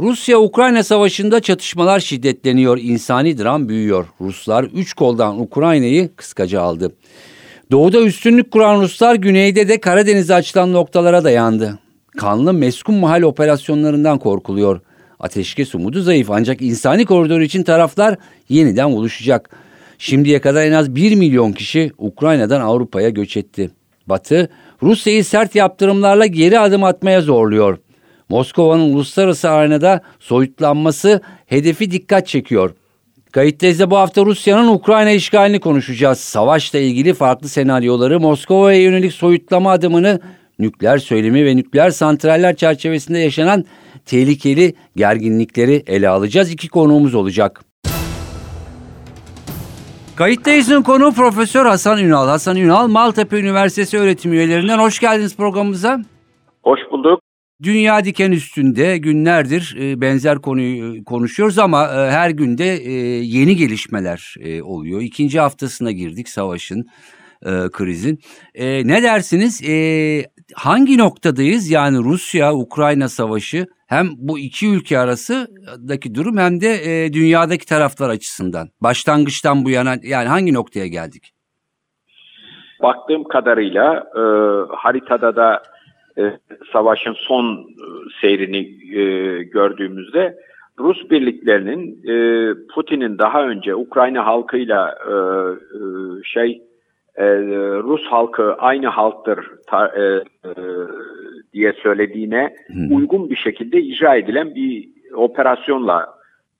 Rusya-Ukrayna 0.00 0.82
savaşında 0.82 1.40
çatışmalar 1.40 2.00
şiddetleniyor, 2.00 2.78
insani 2.78 3.38
dram 3.38 3.68
büyüyor. 3.68 4.06
Ruslar 4.20 4.64
üç 4.64 4.92
koldan 4.92 5.40
Ukrayna'yı 5.40 6.16
kıskaca 6.16 6.60
aldı. 6.60 6.92
Doğuda 7.70 8.00
üstünlük 8.00 8.50
kuran 8.50 8.80
Ruslar 8.80 9.14
güneyde 9.14 9.68
de 9.68 9.80
Karadeniz'e 9.80 10.34
açılan 10.34 10.72
noktalara 10.72 11.24
dayandı. 11.24 11.78
Kanlı 12.18 12.52
meskun 12.52 12.94
mahal 12.94 13.22
operasyonlarından 13.22 14.18
korkuluyor. 14.18 14.80
Ateşkes 15.20 15.74
umudu 15.74 16.02
zayıf 16.02 16.30
ancak 16.30 16.62
insani 16.62 17.04
koridor 17.04 17.40
için 17.40 17.62
taraflar 17.62 18.16
yeniden 18.48 18.92
buluşacak. 18.92 19.50
Şimdiye 19.98 20.40
kadar 20.40 20.64
en 20.64 20.72
az 20.72 20.94
1 20.94 21.14
milyon 21.14 21.52
kişi 21.52 21.92
Ukrayna'dan 21.98 22.60
Avrupa'ya 22.60 23.08
göç 23.08 23.36
etti. 23.36 23.70
Batı, 24.06 24.48
Rusya'yı 24.82 25.24
sert 25.24 25.54
yaptırımlarla 25.54 26.26
geri 26.26 26.58
adım 26.58 26.84
atmaya 26.84 27.20
zorluyor. 27.20 27.78
Moskova'nın 28.28 28.94
uluslararası 28.94 29.50
arenada 29.50 30.00
soyutlanması 30.18 31.20
hedefi 31.46 31.90
dikkat 31.90 32.26
çekiyor. 32.26 32.74
Kayıttayızda 33.32 33.90
bu 33.90 33.96
hafta 33.96 34.26
Rusya'nın 34.26 34.68
Ukrayna 34.68 35.10
işgalini 35.10 35.60
konuşacağız. 35.60 36.18
Savaşla 36.18 36.78
ilgili 36.78 37.14
farklı 37.14 37.48
senaryoları, 37.48 38.20
Moskova'ya 38.20 38.82
yönelik 38.82 39.12
soyutlama 39.12 39.70
adımını, 39.70 40.20
nükleer 40.58 40.98
söylemi 40.98 41.44
ve 41.44 41.56
nükleer 41.56 41.90
santraller 41.90 42.56
çerçevesinde 42.56 43.18
yaşanan 43.18 43.64
tehlikeli 44.06 44.74
gerginlikleri 44.96 45.82
ele 45.86 46.08
alacağız. 46.08 46.52
İki 46.52 46.68
konuğumuz 46.68 47.14
olacak. 47.14 47.60
Kayıttayız'ın 50.16 50.82
konu 50.82 51.12
Profesör 51.12 51.66
Hasan 51.66 51.98
Ünal. 51.98 52.28
Hasan 52.28 52.56
Ünal, 52.56 52.88
Maltepe 52.88 53.40
Üniversitesi 53.40 53.98
öğretim 53.98 54.32
üyelerinden. 54.32 54.78
Hoş 54.78 54.98
geldiniz 54.98 55.36
programımıza. 55.36 56.00
Hoş 56.62 56.80
bulduk. 56.90 57.27
Dünya 57.62 58.04
diken 58.04 58.32
üstünde 58.32 58.98
günlerdir 58.98 59.76
e, 59.80 60.00
benzer 60.00 60.38
konuyu 60.38 60.96
e, 60.96 61.04
konuşuyoruz 61.04 61.58
ama 61.58 61.84
e, 61.84 62.10
her 62.10 62.30
günde 62.30 62.64
yeni 63.22 63.56
gelişmeler 63.56 64.34
oluyor. 64.62 65.00
İkinci 65.00 65.40
haftasına 65.40 65.90
girdik 65.92 66.28
savaşın, 66.28 66.86
krizin. 67.72 68.18
Ne 68.88 69.02
dersiniz? 69.02 69.62
Hangi 70.54 70.98
noktadayız? 70.98 71.70
Yani 71.70 71.98
Rusya-Ukrayna 71.98 73.08
savaşı 73.08 73.66
hem 73.86 74.06
bu 74.16 74.38
iki 74.38 74.68
ülke 74.68 74.98
arasındaki 74.98 76.14
durum 76.14 76.38
hem 76.38 76.60
de 76.60 76.72
dünyadaki 77.12 77.66
taraflar 77.66 78.08
açısından. 78.08 78.68
Başlangıçtan 78.80 79.64
bu 79.64 79.70
yana 79.70 79.94
yani 80.02 80.28
hangi 80.28 80.54
noktaya 80.54 80.86
geldik? 80.86 81.32
Baktığım 82.82 83.24
kadarıyla 83.24 84.04
haritada 84.70 85.36
da 85.36 85.62
savaşın 86.72 87.12
son 87.12 87.44
e, 87.54 87.84
seyrini 88.20 88.58
e, 89.00 89.42
gördüğümüzde 89.42 90.36
Rus 90.78 91.10
birliklerinin 91.10 92.00
e, 92.08 92.14
Putin'in 92.74 93.18
daha 93.18 93.44
önce 93.44 93.74
Ukrayna 93.74 94.26
halkıyla 94.26 94.98
e, 95.06 95.12
e, 95.12 95.82
şey 96.24 96.62
e, 97.16 97.24
Rus 97.82 98.04
halkı 98.04 98.54
aynı 98.54 98.88
halktır 98.88 99.38
e, 99.72 100.02
e, 100.02 100.22
diye 101.52 101.72
söylediğine 101.72 102.54
uygun 102.90 103.30
bir 103.30 103.36
şekilde 103.36 103.80
icra 103.80 104.16
edilen 104.16 104.54
bir 104.54 104.88
operasyonla 105.14 106.06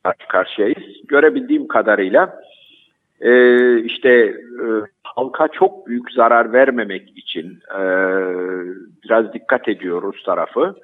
karşı 0.03 0.29
karşıyayız. 0.29 0.83
Görebildiğim 1.09 1.69
kadarıyla 1.69 2.41
e, 3.21 3.33
işte 3.81 4.11
e, 4.11 4.67
halka 5.03 5.49
çok 5.49 5.87
büyük 5.87 6.13
zarar 6.13 6.53
vermemek 6.53 7.19
için 7.19 7.59
e, 7.79 7.83
biraz 9.05 9.33
dikkat 9.33 9.69
ediyor 9.69 10.03
Rus 10.03 10.23
tarafı. 10.23 10.75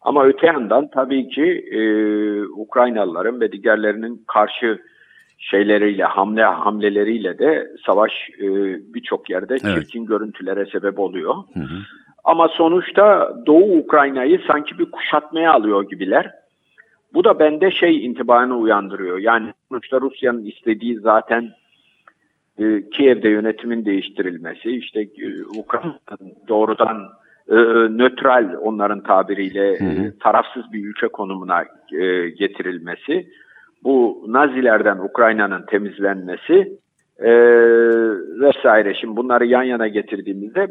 Ama 0.00 0.24
öte 0.24 0.46
yandan 0.46 0.90
tabii 0.90 1.28
ki 1.28 1.44
e, 1.70 1.80
Ukraynalıların 2.42 3.40
ve 3.40 3.52
diğerlerinin 3.52 4.24
karşı 4.26 4.78
şeyleriyle, 5.38 6.04
hamle 6.04 6.44
hamleleriyle 6.44 7.38
de 7.38 7.68
savaş 7.86 8.12
e, 8.38 8.46
birçok 8.94 9.30
yerde 9.30 9.56
evet. 9.64 9.74
çirkin 9.74 10.06
görüntülere 10.06 10.66
sebep 10.66 10.98
oluyor. 10.98 11.34
Hı 11.54 11.60
hı. 11.60 11.78
Ama 12.24 12.48
sonuçta 12.48 13.36
Doğu 13.46 13.78
Ukrayna'yı 13.78 14.40
sanki 14.46 14.78
bir 14.78 14.90
kuşatmaya 14.90 15.52
alıyor 15.52 15.88
gibiler. 15.88 16.30
Bu 17.14 17.24
da 17.24 17.38
bende 17.38 17.70
şey 17.70 18.06
intibarını 18.06 18.56
uyandırıyor. 18.56 19.18
Yani 19.18 19.52
sonuçta 19.68 20.00
Rusya'nın 20.00 20.44
istediği 20.44 20.98
zaten 20.98 21.50
e, 22.58 22.90
Kiev'de 22.90 23.28
yönetimin 23.28 23.84
değiştirilmesi, 23.84 24.70
işte 24.70 25.00
e, 25.00 25.44
Ukrayna'nın 25.58 26.32
doğrudan 26.48 27.08
e, 27.48 27.56
nötral 27.98 28.56
onların 28.60 29.02
tabiriyle 29.02 29.78
hı. 29.78 30.18
tarafsız 30.18 30.72
bir 30.72 30.86
ülke 30.86 31.08
konumuna 31.08 31.64
e, 31.92 32.28
getirilmesi, 32.28 33.26
bu 33.84 34.24
Nazilerden 34.28 34.98
Ukrayna'nın 34.98 35.66
temizlenmesi 35.66 36.78
e, 37.18 37.32
vesaire. 38.40 38.94
Şimdi 38.94 39.16
bunları 39.16 39.46
yan 39.46 39.62
yana 39.62 39.88
getirdiğimizde 39.88 40.68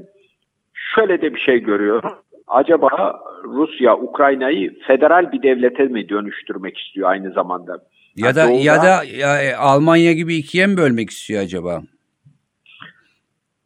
şöyle 0.73 1.21
de 1.21 1.33
bir 1.33 1.39
şey 1.39 1.59
görüyorum. 1.59 2.11
Acaba 2.47 3.19
Rusya 3.43 3.97
Ukrayna'yı 3.97 4.79
federal 4.79 5.31
bir 5.31 5.43
devlete 5.43 5.83
mi 5.83 6.09
dönüştürmek 6.09 6.77
istiyor 6.77 7.09
aynı 7.09 7.31
zamanda? 7.31 7.79
Ya 8.15 8.35
da 8.35 8.47
Doğu'da, 8.47 8.61
ya 8.61 8.83
da 8.83 9.03
ya, 9.03 9.41
e, 9.41 9.55
Almanya 9.55 10.13
gibi 10.13 10.35
ikiye 10.35 10.67
mi 10.67 10.77
bölmek 10.77 11.09
istiyor 11.09 11.41
acaba? 11.41 11.81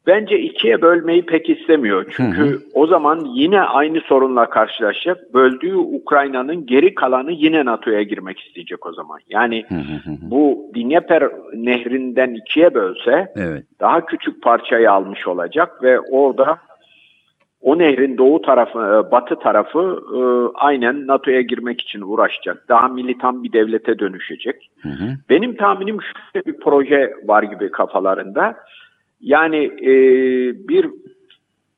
Bence 0.08 0.40
ikiye 0.40 0.82
bölmeyi 0.82 1.26
pek 1.26 1.50
istemiyor. 1.50 2.06
Çünkü 2.16 2.38
hı 2.38 2.46
hı. 2.46 2.62
o 2.74 2.88
zaman 2.88 3.26
yine 3.36 3.62
aynı 3.62 4.02
sorunla 4.02 4.50
karşılaşacak. 4.50 5.34
Böldüğü 5.34 5.76
Ukrayna'nın 5.76 6.66
geri 6.66 6.96
kalanı 6.96 7.32
yine 7.32 7.66
NATO'ya 7.66 8.04
girmek 8.04 8.40
isteyecek 8.40 8.86
o 8.86 8.94
zaman. 8.94 9.20
Yani 9.30 9.66
hı 9.70 9.76
hı 9.76 10.12
hı. 10.12 10.18
bu 10.22 10.72
Dnieper 10.76 11.24
nehrinden 11.54 12.34
ikiye 12.34 12.74
bölse 12.74 13.34
evet. 13.36 13.64
daha 13.80 14.06
küçük 14.06 14.44
parçayı 14.44 14.92
almış 14.92 15.28
olacak 15.28 15.84
ve 15.84 16.00
orada 16.00 16.58
o 17.66 17.78
nehrin 17.78 18.18
doğu 18.18 18.42
tarafı, 18.42 18.80
e, 18.80 19.12
batı 19.12 19.36
tarafı 19.36 20.00
e, 20.16 20.20
aynen 20.56 21.08
NATO'ya 21.08 21.42
girmek 21.42 21.82
için 21.82 22.02
uğraşacak. 22.02 22.70
Daha 22.70 22.88
militan 22.88 23.44
bir 23.44 23.54
devlete 23.54 24.00
dönüşecek. 24.00 24.70
Hı 24.82 24.90
hı. 24.90 25.08
Benim 25.30 25.56
tahminim 25.56 25.98
şöyle 26.02 26.46
bir 26.46 26.60
proje 26.60 27.14
var 27.24 27.44
gibi 27.44 27.72
kafalarında. 27.72 28.58
Yani 29.22 29.66
e, 29.66 29.92
bir 30.68 30.90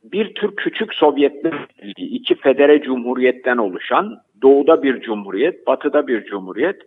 bir 0.03 0.35
tür 0.35 0.55
küçük 0.55 0.93
Sovyetler 0.93 1.53
iki 1.97 2.35
federe 2.35 2.81
cumhuriyetten 2.81 3.57
oluşan 3.57 4.17
doğuda 4.41 4.83
bir 4.83 5.01
cumhuriyet, 5.01 5.67
batıda 5.67 6.07
bir 6.07 6.23
cumhuriyet. 6.25 6.81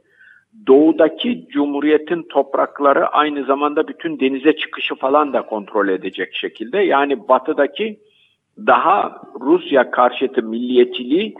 Doğudaki 0.67 1.47
cumhuriyetin 1.49 2.23
toprakları 2.23 3.07
aynı 3.07 3.45
zamanda 3.45 3.89
bütün 3.89 4.21
denize 4.21 4.57
çıkışı 4.57 4.95
falan 4.95 5.33
da 5.33 5.43
kontrol 5.43 5.89
edecek 5.89 6.35
şekilde. 6.35 6.79
Yani 6.79 7.29
batıdaki 7.29 7.99
daha 8.67 9.23
Rusya 9.41 9.91
karşıtı 9.91 10.43
milliyetçiliği 10.43 11.35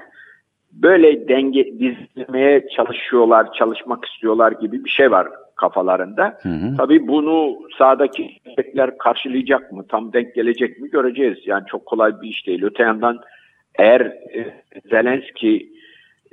böyle 0.73 1.29
denge 1.29 1.65
dizmeye 1.65 2.69
çalışıyorlar, 2.77 3.53
çalışmak 3.53 4.05
istiyorlar 4.05 4.53
gibi 4.53 4.85
bir 4.85 4.91
şey 4.91 5.11
var 5.11 5.29
kafalarında. 5.57 6.39
Hı 6.43 6.49
hı. 6.49 6.77
Tabii 6.77 7.09
bunu 7.09 7.59
sahadaki 7.79 8.31
destekler 8.47 8.99
karşılayacak 8.99 9.73
mı, 9.73 9.87
tam 9.89 10.13
denk 10.13 10.35
gelecek 10.35 10.81
mi 10.81 10.91
göreceğiz. 10.91 11.39
Yani 11.45 11.65
çok 11.67 11.87
kolay 11.87 12.21
bir 12.23 12.29
iş 12.29 12.47
değil. 12.47 12.63
Öte 12.65 12.83
yandan 12.83 13.19
eğer 13.79 14.01
e, 14.01 14.55
Zelenski 14.91 15.73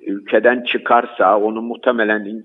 ülkeden 0.08 0.64
çıkarsa 0.64 1.40
onu 1.40 1.62
muhtemelen 1.62 2.44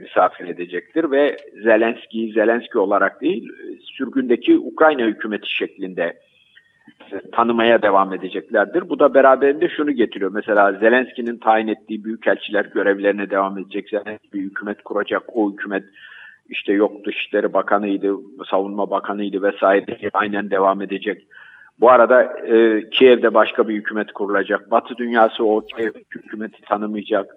misafir 0.00 0.48
edecektir 0.48 1.10
ve 1.10 1.36
Zelenski 1.62 2.32
Zelenski 2.34 2.78
olarak 2.78 3.20
değil 3.20 3.48
sürgündeki 3.82 4.58
Ukrayna 4.58 5.02
hükümeti 5.02 5.54
şeklinde 5.54 6.14
tanımaya 7.32 7.82
devam 7.82 8.14
edeceklerdir. 8.14 8.88
Bu 8.88 8.98
da 8.98 9.14
beraberinde 9.14 9.68
şunu 9.68 9.92
getiriyor. 9.92 10.30
Mesela 10.34 10.72
Zelenski'nin 10.72 11.38
tayin 11.38 11.68
ettiği 11.68 12.04
büyükelçiler 12.04 12.64
görevlerine 12.64 13.30
devam 13.30 13.58
edecek. 13.58 13.88
Zelenski 13.88 14.32
bir 14.32 14.40
hükümet 14.40 14.82
kuracak. 14.82 15.22
O 15.34 15.52
hükümet 15.52 15.84
işte 16.48 16.72
yok 16.72 17.04
Dışişleri 17.04 17.52
Bakanı'ydı, 17.52 18.16
Savunma 18.50 18.90
Bakanı'ydı 18.90 19.42
vesaire 19.42 20.10
aynen 20.12 20.50
devam 20.50 20.82
edecek. 20.82 21.26
Bu 21.80 21.90
arada 21.90 22.22
e, 22.22 22.84
Kiev'de 22.90 23.34
başka 23.34 23.68
bir 23.68 23.74
hükümet 23.74 24.12
kurulacak. 24.12 24.70
Batı 24.70 24.96
dünyası 24.96 25.44
o 25.44 25.66
Kiev 25.66 25.92
hükümeti 26.14 26.62
tanımayacak. 26.62 27.36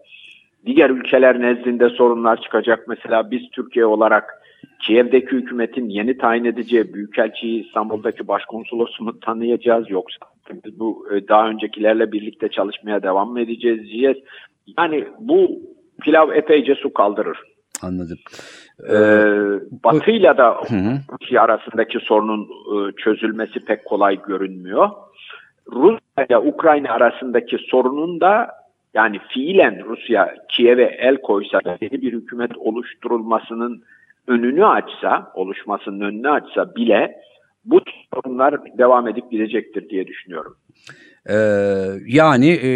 diğer 0.65 0.89
ülkeler 0.89 1.41
nezdinde 1.41 1.89
sorunlar 1.89 2.41
çıkacak. 2.41 2.87
Mesela 2.87 3.31
biz 3.31 3.41
Türkiye 3.51 3.85
olarak 3.85 4.42
Kiev'deki 4.87 5.31
hükümetin 5.31 5.89
yeni 5.89 6.17
tayin 6.17 6.45
edeceği 6.45 6.93
Büyükelçiyi 6.93 7.65
İstanbul'daki 7.65 8.27
başkonsolosunu 8.27 9.19
tanıyacağız 9.19 9.89
yoksa 9.89 10.25
biz 10.65 10.79
bu 10.79 11.07
e, 11.11 11.27
daha 11.27 11.49
öncekilerle 11.49 12.11
birlikte 12.11 12.49
çalışmaya 12.49 13.03
devam 13.03 13.31
mı 13.31 13.41
edeceğiz 13.41 13.83
diyeceğiz. 13.83 14.17
Yani 14.77 15.07
bu 15.19 15.61
pilav 16.01 16.31
epeyce 16.31 16.75
su 16.75 16.93
kaldırır. 16.93 17.37
Anladım. 17.81 18.17
Ee, 18.89 18.93
Batı'yla 19.83 20.37
da 20.37 20.57
Hı 21.29 21.39
arasındaki 21.39 21.99
sorunun 21.99 22.41
e, 22.43 22.91
çözülmesi 22.91 23.65
pek 23.65 23.85
kolay 23.85 24.19
görünmüyor. 24.27 24.89
Rusya 25.71 26.25
ile 26.29 26.37
Ukrayna 26.37 26.91
arasındaki 26.91 27.57
sorunun 27.57 28.21
da 28.21 28.47
yani 28.93 29.19
fiilen 29.29 29.85
Rusya 29.85 30.35
Kiev'e 30.49 30.97
el 30.99 31.17
koysa 31.17 31.59
da 31.63 31.77
yeni 31.81 32.01
bir 32.01 32.13
hükümet 32.13 32.57
oluşturulmasının 32.57 33.83
önünü 34.27 34.65
açsa, 34.65 35.31
oluşmasının 35.35 36.01
önünü 36.01 36.29
açsa 36.29 36.75
bile 36.75 37.15
bu 37.65 37.81
sorunlar 38.13 38.77
devam 38.77 39.07
edip 39.07 39.31
gidecektir 39.31 39.89
diye 39.89 40.07
düşünüyorum. 40.07 40.55
Ee, 41.29 41.35
yani 42.07 42.49
e, 42.49 42.71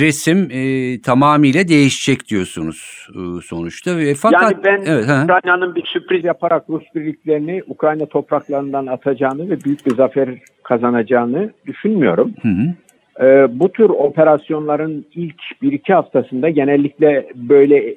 resim 0.00 0.48
e, 0.50 1.00
tamamıyla 1.00 1.68
değişecek 1.68 2.28
diyorsunuz 2.28 3.08
e, 3.10 3.20
sonuçta 3.42 3.98
ve 3.98 4.14
fakat 4.14 4.42
yani 4.42 4.64
ben 4.64 4.82
evet. 4.86 5.04
Ukrayna'nın 5.04 5.74
bir 5.74 5.84
sürpriz 5.86 6.24
yaparak 6.24 6.64
Rus 6.68 6.82
birliklerini 6.94 7.62
Ukrayna 7.66 8.06
topraklarından 8.06 8.86
atacağını 8.86 9.50
ve 9.50 9.60
büyük 9.64 9.86
bir 9.86 9.94
zafer 9.94 10.28
kazanacağını 10.62 11.50
düşünmüyorum. 11.66 12.34
Hı 12.42 12.48
hı. 12.48 12.74
Ee, 13.20 13.60
bu 13.60 13.72
tür 13.72 13.88
operasyonların 13.88 15.06
ilk 15.14 15.40
bir 15.62 15.72
iki 15.72 15.94
haftasında 15.94 16.50
genellikle 16.50 17.28
böyle 17.34 17.94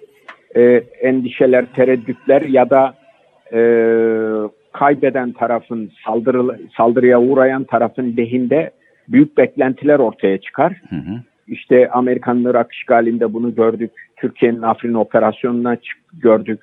e, 0.56 0.84
endişeler, 1.02 1.66
tereddütler 1.66 2.42
ya 2.42 2.70
da 2.70 2.94
e, 3.54 3.60
kaybeden 4.74 5.32
tarafın 5.32 5.92
saldırı, 6.06 6.60
saldırıya 6.78 7.22
uğrayan 7.22 7.64
tarafın 7.64 8.18
lehinde 8.18 8.72
büyük 9.10 9.38
beklentiler 9.38 10.00
ortaya 10.00 10.38
çıkar. 10.38 10.82
Hı 10.90 10.96
hı. 10.96 11.22
İşte 11.48 11.90
Amerikan'ın 11.90 12.50
Irak 12.50 12.72
işgalinde 12.72 13.34
bunu 13.34 13.56
gördük. 13.56 13.92
Türkiye'nin 14.16 14.62
Afrin 14.62 14.94
operasyonuna 14.94 15.78
gördük. 16.22 16.60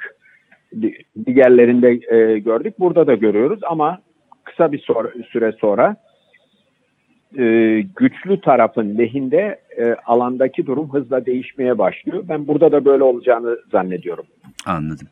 Di- 0.82 0.98
Diğerlerinde 1.26 2.16
e, 2.16 2.38
gördük. 2.38 2.74
Burada 2.78 3.06
da 3.06 3.14
görüyoruz 3.14 3.60
ama 3.62 3.98
kısa 4.44 4.72
bir 4.72 4.78
sor- 4.78 5.24
süre 5.32 5.52
sonra 5.52 5.96
e, 7.38 7.80
güçlü 7.96 8.40
tarafın 8.40 8.98
lehinde 8.98 9.60
e, 9.78 9.94
alandaki 10.06 10.66
durum 10.66 10.92
hızla 10.92 11.26
değişmeye 11.26 11.78
başlıyor. 11.78 12.24
Ben 12.28 12.46
burada 12.46 12.72
da 12.72 12.84
böyle 12.84 13.02
olacağını 13.02 13.58
zannediyorum. 13.72 14.24
Anladım. 14.66 15.08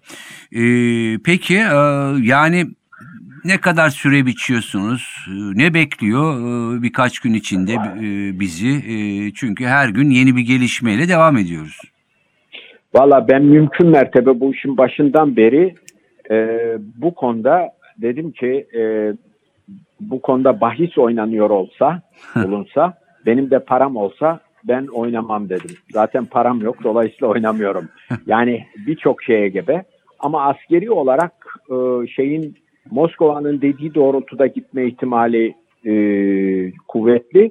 Ee, 0.52 1.18
peki 1.24 1.54
e, 1.54 1.78
yani 2.22 2.66
ne 3.44 3.60
kadar 3.60 3.88
süre 3.88 4.26
biçiyorsunuz? 4.26 5.26
Ee, 5.28 5.32
Ne 5.54 5.74
bekliyor 5.74 6.34
e, 6.34 6.82
birkaç 6.82 7.18
gün 7.18 7.34
içinde 7.34 7.72
e, 7.72 8.40
bizi? 8.40 8.68
E, 8.68 8.94
çünkü 9.34 9.64
her 9.64 9.88
gün 9.88 10.10
yeni 10.10 10.36
bir 10.36 10.42
gelişmeyle 10.42 11.08
devam 11.08 11.36
ediyoruz. 11.36 11.80
Valla 12.94 13.28
ben 13.28 13.42
mümkün 13.42 13.88
mertebe 13.88 14.40
bu 14.40 14.54
işin 14.54 14.76
başından 14.76 15.36
beri 15.36 15.74
e, 16.30 16.48
bu 16.96 17.14
konuda 17.14 17.68
dedim 17.96 18.32
ki 18.32 18.66
e, 18.78 19.12
bu 20.00 20.22
konuda 20.22 20.60
bahis 20.60 20.98
oynanıyor 20.98 21.50
olsa, 21.50 22.02
bulunsa, 22.36 22.94
benim 23.26 23.50
de 23.50 23.58
param 23.58 23.96
olsa 23.96 24.40
ben 24.64 24.86
oynamam 24.86 25.48
dedim. 25.48 25.76
Zaten 25.92 26.24
param 26.24 26.60
yok 26.60 26.84
dolayısıyla 26.84 27.28
oynamıyorum. 27.28 27.88
Yani 28.26 28.66
birçok 28.86 29.22
şeye 29.22 29.48
gebe. 29.48 29.84
Ama 30.18 30.42
askeri 30.42 30.90
olarak 30.90 31.32
e, 31.70 32.06
şeyin 32.06 32.56
Moskova'nın 32.90 33.60
dediği 33.60 33.94
doğrultuda 33.94 34.46
gitme 34.46 34.86
ihtimali 34.86 35.54
e, 35.86 35.92
kuvvetli 36.88 37.50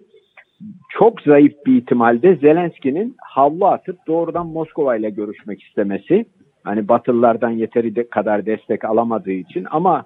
çok 0.90 1.22
zayıf 1.22 1.54
bir 1.66 1.78
ihtimalde 1.78 2.36
Zelenski'nin 2.36 3.16
havlu 3.22 3.68
atıp 3.68 4.08
doğrudan 4.08 4.48
Moskova 4.48 4.96
ile 4.96 5.10
görüşmek 5.10 5.64
istemesi. 5.64 6.26
Hani 6.64 6.88
Batılılardan 6.88 7.50
yeteri 7.50 7.96
de 7.96 8.10
kadar 8.10 8.46
destek 8.46 8.86
alamadığı 8.86 9.32
için 9.32 9.68
ama 9.72 10.06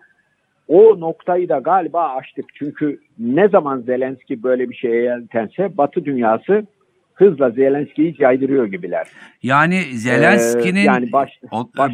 o 0.68 1.00
noktayı 1.00 1.50
da 1.50 1.60
galiba 1.60 2.16
aştık. 2.16 2.46
Çünkü 2.56 3.00
ne 3.20 3.48
zaman 3.50 3.80
Zelenski 3.82 4.44
böyle 4.44 4.70
bir 4.70 4.76
şeye 4.76 5.02
yeltense 5.04 5.78
Batı 5.78 6.06
dünyası 6.06 6.66
hızla 7.14 7.50
Zelenski'yi 7.50 8.16
caydırıyor 8.18 8.66
gibiler. 8.66 9.08
Yani 9.44 9.82
Zelenski'nin 9.82 10.80
Ee, 10.80 10.84
yani 10.84 11.12
baş- 11.12 11.40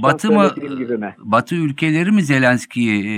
Batı 0.03 0.31
mı? 0.31 0.49
Batı 1.17 1.55
ülkeleri 1.55 2.11
mi 2.11 2.21
Zelenski'yi 2.21 3.05
e, 3.05 3.13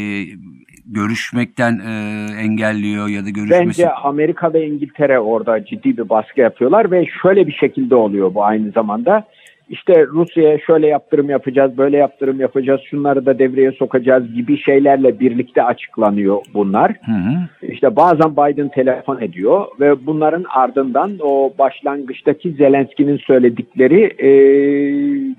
görüşmekten 0.86 1.80
e, 1.80 2.26
engelliyor 2.42 3.08
ya 3.08 3.26
da 3.26 3.30
görüşmesi? 3.30 3.68
Bence 3.68 3.92
Amerika 3.92 4.54
ve 4.54 4.68
İngiltere 4.68 5.20
orada 5.20 5.66
ciddi 5.66 5.98
bir 5.98 6.10
baskı 6.10 6.42
yapıyorlar 6.42 6.92
ve 6.92 7.06
şöyle 7.22 7.48
bir 7.48 7.54
şekilde 7.54 7.96
oluyor 7.96 8.34
bu 8.34 8.44
aynı 8.44 8.72
zamanda. 8.72 9.24
İşte 9.72 10.06
Rusya'ya 10.08 10.60
şöyle 10.60 10.88
yaptırım 10.88 11.30
yapacağız, 11.30 11.78
böyle 11.78 11.98
yaptırım 11.98 12.40
yapacağız, 12.40 12.82
şunları 12.90 13.26
da 13.26 13.40
devreye 13.40 13.72
sokacağız 13.72 14.34
gibi 14.34 14.58
şeylerle 14.58 15.20
birlikte 15.20 15.64
açıklanıyor 15.64 16.38
bunlar. 16.54 16.92
Hı 17.06 17.12
hı. 17.12 17.68
İşte 17.72 17.96
bazen 17.96 18.32
Biden 18.32 18.70
telefon 18.70 19.22
ediyor 19.22 19.66
ve 19.80 20.06
bunların 20.06 20.46
ardından 20.50 21.12
o 21.20 21.54
başlangıçtaki 21.60 22.52
Zelenski'nin 22.52 23.18
söyledikleri 23.18 24.26
e, 24.26 24.30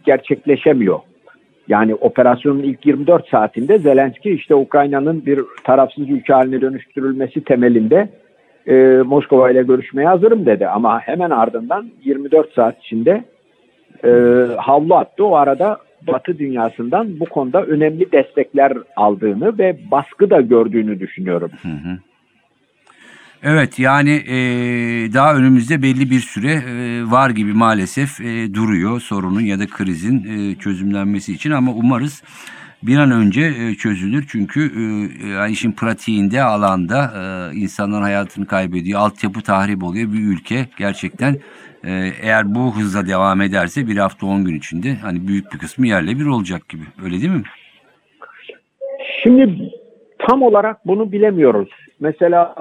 gerçekleşemiyor. 0.05 0.99
Yani 1.69 1.95
operasyonun 1.95 2.63
ilk 2.63 2.87
24 2.87 3.29
saatinde 3.29 3.79
Zelenski 3.79 4.31
işte 4.31 4.55
Ukrayna'nın 4.55 5.27
bir 5.27 5.41
tarafsız 5.65 6.11
ülke 6.11 6.33
haline 6.33 6.61
dönüştürülmesi 6.61 7.45
temelinde 7.45 8.09
e, 8.67 8.75
Moskova 9.07 9.51
ile 9.51 9.63
görüşmeye 9.63 10.09
hazırım 10.09 10.47
dedi. 10.47 10.67
Ama 10.67 11.01
hemen 11.01 11.31
ardından 11.31 11.91
24 12.05 12.53
saat 12.53 12.79
içinde 12.85 13.25
e, 14.05 14.11
havlu 14.57 14.95
attı. 14.95 15.25
O 15.25 15.37
arada 15.37 15.79
Batı 16.07 16.39
dünyasından 16.39 17.21
bu 17.21 17.25
konuda 17.25 17.63
önemli 17.63 18.13
destekler 18.13 18.73
aldığını 18.97 19.59
ve 19.59 19.79
baskı 19.91 20.31
da 20.31 20.41
gördüğünü 20.41 21.01
düşünüyorum. 21.01 21.51
Hı 21.63 21.69
hı. 21.69 21.99
Evet 23.43 23.79
yani 23.79 24.11
e, 24.11 24.37
daha 25.15 25.35
önümüzde 25.35 25.83
belli 25.83 26.11
bir 26.11 26.21
süre 26.21 26.53
e, 26.53 27.03
var 27.11 27.31
gibi 27.31 27.53
maalesef 27.53 28.21
e, 28.21 28.55
duruyor 28.55 29.01
sorunun 29.01 29.41
ya 29.41 29.59
da 29.59 29.67
krizin 29.67 30.25
e, 30.25 30.55
çözümlenmesi 30.55 31.33
için 31.33 31.51
ama 31.51 31.73
umarız 31.73 32.23
bir 32.83 32.99
an 32.99 33.11
önce 33.11 33.41
e, 33.41 33.75
çözülür 33.75 34.25
çünkü 34.29 34.61
e, 34.61 34.83
yani 35.29 35.53
işin 35.53 35.73
pratiğinde 35.73 36.43
alanda 36.43 37.13
e, 37.17 37.57
insanlar 37.57 38.03
hayatını 38.03 38.47
kaybediyor 38.47 39.01
altyapı 39.01 39.41
tahrip 39.41 39.83
oluyor 39.83 40.13
bir 40.13 40.33
ülke 40.33 40.67
gerçekten 40.79 41.35
e, 41.85 41.91
eğer 42.23 42.55
bu 42.55 42.77
hızla 42.77 43.07
devam 43.07 43.41
ederse 43.41 43.87
bir 43.87 43.97
hafta 43.97 44.27
on 44.27 44.45
gün 44.45 44.55
içinde 44.55 44.95
hani 44.95 45.29
büyük 45.29 45.53
bir 45.53 45.59
kısmı 45.59 45.87
yerle 45.87 46.19
bir 46.19 46.27
olacak 46.27 46.69
gibi 46.69 46.83
öyle 47.05 47.21
değil 47.21 47.33
mi? 47.33 47.43
Şimdi 49.23 49.73
tam 50.19 50.43
olarak 50.43 50.87
bunu 50.87 51.13
bilemiyoruz. 51.13 51.69
Mesela 52.01 52.55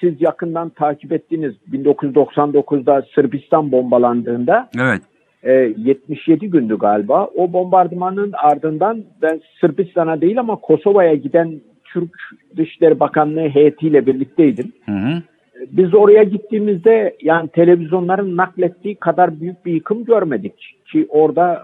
siz 0.00 0.22
yakından 0.22 0.68
takip 0.68 1.12
ettiğiniz 1.12 1.54
1999'da 1.72 3.06
Sırbistan 3.14 3.72
bombalandığında 3.72 4.68
Evet. 4.78 5.02
E, 5.42 5.52
77 5.52 6.50
gündü 6.50 6.78
galiba. 6.78 7.28
O 7.36 7.52
bombardımanın 7.52 8.32
ardından 8.32 9.04
ben 9.22 9.40
Sırbistan'a 9.60 10.20
değil 10.20 10.40
ama 10.40 10.56
Kosova'ya 10.56 11.14
giden 11.14 11.60
Türk 11.84 12.10
Dışişleri 12.56 13.00
Bakanlığı 13.00 13.48
heyetiyle 13.48 14.06
birlikteydim. 14.06 14.72
Hı 14.86 14.92
hı. 14.92 15.22
Biz 15.70 15.94
oraya 15.94 16.22
gittiğimizde 16.22 17.16
yani 17.22 17.48
televizyonların 17.48 18.36
naklettiği 18.36 18.94
kadar 18.94 19.40
büyük 19.40 19.66
bir 19.66 19.72
yıkım 19.72 20.04
görmedik. 20.04 20.76
Ki 20.92 21.06
orada 21.08 21.62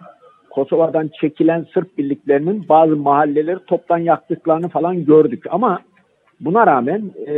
Kosova'dan 0.50 1.10
çekilen 1.20 1.66
Sırp 1.74 1.98
birliklerinin 1.98 2.68
bazı 2.68 2.96
mahalleleri 2.96 3.58
toptan 3.66 3.98
yaktıklarını 3.98 4.68
falan 4.68 5.04
gördük. 5.04 5.44
Ama 5.50 5.78
buna 6.40 6.66
rağmen 6.66 7.02
e, 7.26 7.34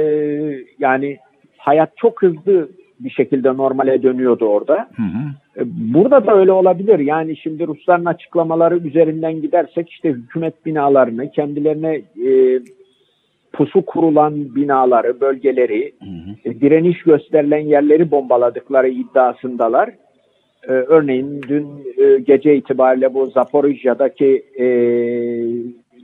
yani 0.79 1.19
hayat 1.57 1.97
çok 1.97 2.23
hızlı 2.23 2.69
bir 3.01 3.11
şekilde 3.11 3.57
normale 3.57 4.03
dönüyordu 4.03 4.47
orada. 4.47 4.89
Hı 4.97 5.03
hı. 5.03 5.23
E, 5.61 5.65
Burada 5.95 6.27
da 6.27 6.37
öyle 6.37 6.53
olabilir. 6.53 6.99
Yani 6.99 7.37
şimdi 7.37 7.67
Rusların 7.67 8.05
açıklamaları 8.05 8.79
üzerinden 8.79 9.41
gidersek 9.41 9.91
işte 9.91 10.09
hükümet 10.09 10.67
binalarını, 10.67 11.31
kendilerine 11.31 11.95
e, 12.27 12.61
pusu 13.53 13.83
kurulan 13.83 14.55
binaları, 14.55 15.21
bölgeleri, 15.21 15.93
Hı 15.99 16.05
hı. 16.05 16.51
e, 16.51 16.61
direniş 16.61 17.03
gösterilen 17.03 17.59
yerleri 17.67 18.11
bombaladıkları 18.11 18.89
iddiasındalar. 18.89 19.89
E, 20.69 20.73
örneğin 20.73 21.43
dün 21.49 21.67
e, 21.99 22.19
gece 22.19 22.57
itibariyle 22.57 23.15
bu 23.15 23.27
Zaporijya'daki 23.27 24.45
e, 24.59 24.65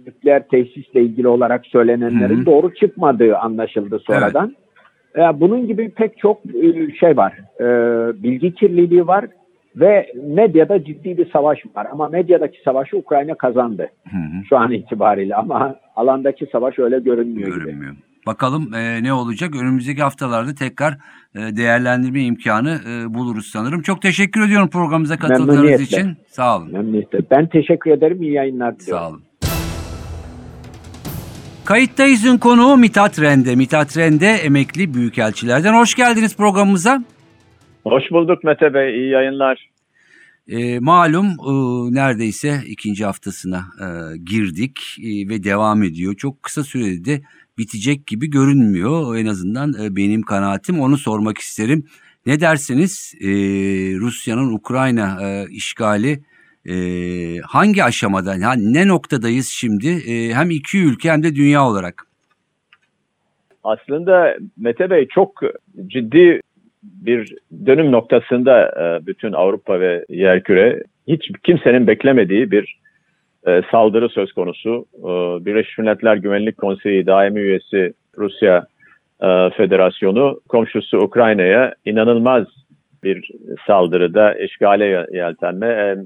nükleer 0.07 0.49
tesisle 0.49 1.03
ilgili 1.03 1.29
olarak 1.29 1.67
söylenenlerin 1.67 2.37
Hı 2.37 2.41
hı. 2.41 2.47
doğru 2.47 2.75
çıkmadığı 2.75 3.37
anlaşıldı 3.37 3.99
sonradan. 3.99 4.57
E, 5.17 5.21
bunun 5.41 5.67
gibi 5.67 5.89
pek 5.89 6.19
çok 6.19 6.39
e, 6.47 6.93
şey 7.01 7.17
var. 7.17 7.33
E, 7.61 7.65
bilgi 8.23 8.55
kirliliği 8.55 9.07
var 9.07 9.27
Ve 9.77 10.13
medyada 10.23 10.85
ciddi 10.85 11.19
bir 11.19 11.31
savaş 11.31 11.59
var 11.77 11.87
ama 11.93 12.09
medyadaki 12.09 12.59
savaşı 12.65 12.97
Ukrayna 12.97 13.35
kazandı 13.35 13.89
Hı 14.11 14.17
hı. 14.17 14.45
şu 14.49 14.57
an 14.57 14.73
itibariyle 14.73 15.35
ama 15.35 15.77
alandaki 15.97 16.47
savaş 16.53 16.79
öyle 16.79 16.99
görünmüyor. 16.99 17.49
gibi. 17.49 17.65
Görünmüyor. 17.65 17.95
Bakalım 18.27 18.75
e, 18.75 19.03
ne 19.03 19.13
olacak? 19.13 19.57
Önümüzdeki 19.63 20.03
haftalarda 20.03 20.55
tekrar 20.55 20.93
e, 21.35 21.57
değerlendirme 21.57 22.23
imkanı 22.23 22.81
e, 22.91 23.15
buluruz 23.15 23.47
sanırım. 23.47 23.83
Çok 23.83 24.03
teşekkür 24.03 24.47
ediyorum 24.47 24.69
programımıza 24.69 25.19
katıldığınız 25.19 25.81
için. 25.81 26.17
Sağ 26.29 26.57
olun. 26.57 26.73
Memnuniyetle. 26.73 27.19
Ben 27.31 27.47
teşekkür 27.47 27.91
ederim. 27.91 28.23
İyi 28.23 28.33
yayınlar 28.33 28.79
diliyorum. 28.79 29.05
Sağ 29.05 29.11
olun. 29.11 29.23
Kayıttayız'ın 31.65 32.39
konuğu 32.39 32.77
Mithat 32.77 33.21
Rende. 33.21 33.57
Mithat 33.57 33.97
Rende 33.97 34.27
emekli 34.27 34.95
büyükelçilerden. 34.95 35.75
Hoş 35.75 35.95
geldiniz 35.95 36.37
programımıza. 36.37 37.03
Hoş 37.89 38.11
bulduk 38.11 38.45
Mete 38.45 38.75
Bey, 38.75 38.99
iyi 38.99 39.11
yayınlar. 39.11 39.71
E, 40.49 40.79
malum 40.79 41.27
e, 41.27 41.53
neredeyse 41.95 42.61
ikinci 42.67 43.05
haftasına 43.05 43.65
e, 43.81 43.87
girdik 44.17 44.81
e, 45.03 45.29
ve 45.29 45.45
devam 45.45 45.83
ediyor. 45.83 46.15
Çok 46.15 46.43
kısa 46.43 46.65
sürede 46.65 47.05
de 47.05 47.23
bitecek 47.59 48.07
gibi 48.07 48.31
görünmüyor. 48.31 49.17
En 49.17 49.27
azından 49.27 49.73
e, 49.83 49.97
benim 49.97 50.23
kanaatim 50.23 50.81
onu 50.81 50.97
sormak 50.97 51.39
isterim. 51.39 51.85
Ne 52.27 52.41
dersiniz 52.41 53.15
e, 53.21 53.29
Rusya'nın 54.01 54.53
Ukrayna 54.53 55.19
e, 55.23 55.47
işgali 55.51 56.21
e, 56.69 56.75
hangi 57.39 57.85
aşamada, 57.85 58.35
yani 58.37 58.73
ne 58.73 58.89
noktadayız 58.89 59.47
şimdi 59.47 59.89
e, 59.89 60.35
hem 60.35 60.51
iki 60.51 60.79
ülke 60.79 61.11
hem 61.11 61.23
de 61.23 61.35
dünya 61.35 61.67
olarak? 61.67 62.07
Aslında 63.65 64.37
Mete 64.57 64.91
Bey 64.91 65.09
çok 65.15 65.41
ciddi 65.87 66.41
bir 66.83 67.37
dönüm 67.67 67.93
noktasında 67.93 68.69
e, 68.69 69.07
bütün 69.07 69.33
Avrupa 69.33 69.81
ve 69.81 70.05
yerküre 70.09 70.83
hiç 71.09 71.31
kimsenin 71.45 71.87
beklemediği 71.87 72.51
bir 72.51 72.79
e, 73.47 73.63
saldırı 73.71 74.09
söz 74.09 74.33
konusu. 74.33 74.87
E, 74.99 75.09
Birleşmiş 75.47 75.79
Milletler 75.79 76.17
Güvenlik 76.17 76.59
Konseyi 76.59 77.07
daimi 77.07 77.41
üyesi 77.41 77.93
Rusya 78.19 78.67
Federasyonu 79.57 80.41
komşusu 80.49 80.99
Ukrayna'ya 80.99 81.75
inanılmaz 81.85 82.47
bir 83.05 83.31
saldırıda 83.67 84.35
işgale 84.35 85.07
yeltenme 85.13 85.97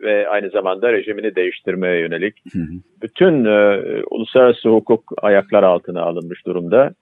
ve 0.00 0.28
aynı 0.28 0.50
zamanda 0.50 0.92
rejimini 0.92 1.34
değiştirmeye 1.34 2.00
yönelik 2.00 2.34
Hı 2.52 2.58
hı. 2.58 2.72
bütün 3.02 3.44
e, 3.44 3.80
uluslararası 4.10 4.68
hukuk 4.68 5.12
ayaklar 5.22 5.62
altına 5.62 6.02
alınmış 6.02 6.46
durumda. 6.46 6.94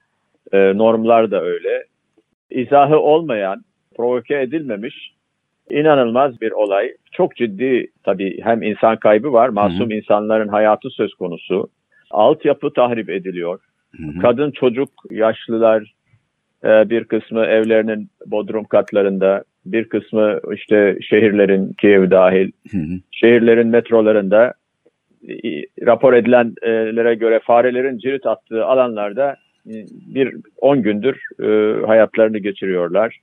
E, 0.53 0.59
normlar 0.79 1.31
da 1.31 1.43
öyle. 1.43 1.85
İzahı 2.51 2.99
olmayan, 2.99 3.65
provoke 3.97 4.41
edilmemiş 4.41 5.13
inanılmaz 5.71 6.41
bir 6.41 6.51
olay. 6.51 6.93
Çok 7.13 7.37
ciddi 7.37 7.87
tabii 8.03 8.41
hem 8.43 8.63
insan 8.63 8.97
kaybı 8.97 9.33
var, 9.33 9.49
masum 9.49 9.91
insanların 9.91 10.49
hayatı 10.49 10.91
söz 10.91 11.15
konusu. 11.15 11.69
Altyapı 12.11 12.73
tahrip 12.73 13.11
ediliyor. 13.11 13.61
Hı 13.97 14.03
hı. 14.03 14.19
Kadın, 14.21 14.51
çocuk, 14.51 14.91
yaşlılar 15.11 15.95
e, 16.65 16.91
bir 16.91 17.05
kısmı 17.05 17.45
evlerinin 17.45 18.09
bodrum 18.27 18.65
katlarında, 18.65 19.45
bir 19.67 19.89
kısmı 19.89 20.41
işte 20.55 20.99
şehirlerin 21.03 21.73
Kiev 21.73 22.11
dahil 22.11 22.51
Hı 22.71 22.79
hı. 22.79 23.01
şehirlerin 23.11 23.69
metrolarında 23.69 24.55
rapor 25.87 26.13
edilenlere 26.13 27.15
göre 27.15 27.41
farelerin 27.45 27.99
cirit 27.99 28.27
attığı 28.27 28.65
alanlarda 28.65 29.37
bir 30.15 30.37
10 30.57 30.83
gündür 30.83 31.23
e, 31.41 31.81
hayatlarını 31.87 32.39
geçiriyorlar. 32.39 33.21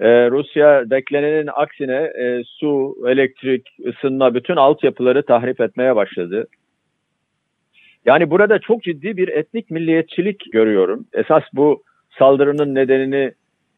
E, 0.00 0.30
Rusya 0.30 0.90
beklenenin 0.90 1.50
aksine 1.54 2.12
e, 2.18 2.42
su, 2.44 2.96
elektrik, 3.06 3.68
ısınma 3.86 4.34
bütün 4.34 4.56
altyapıları 4.56 5.22
tahrip 5.22 5.60
etmeye 5.60 5.96
başladı. 5.96 6.46
Yani 8.04 8.30
burada 8.30 8.58
çok 8.58 8.82
ciddi 8.82 9.16
bir 9.16 9.28
etnik 9.28 9.70
milliyetçilik 9.70 10.52
görüyorum. 10.52 11.06
Esas 11.12 11.42
bu 11.52 11.82
saldırının 12.18 12.74
nedenini 12.74 13.32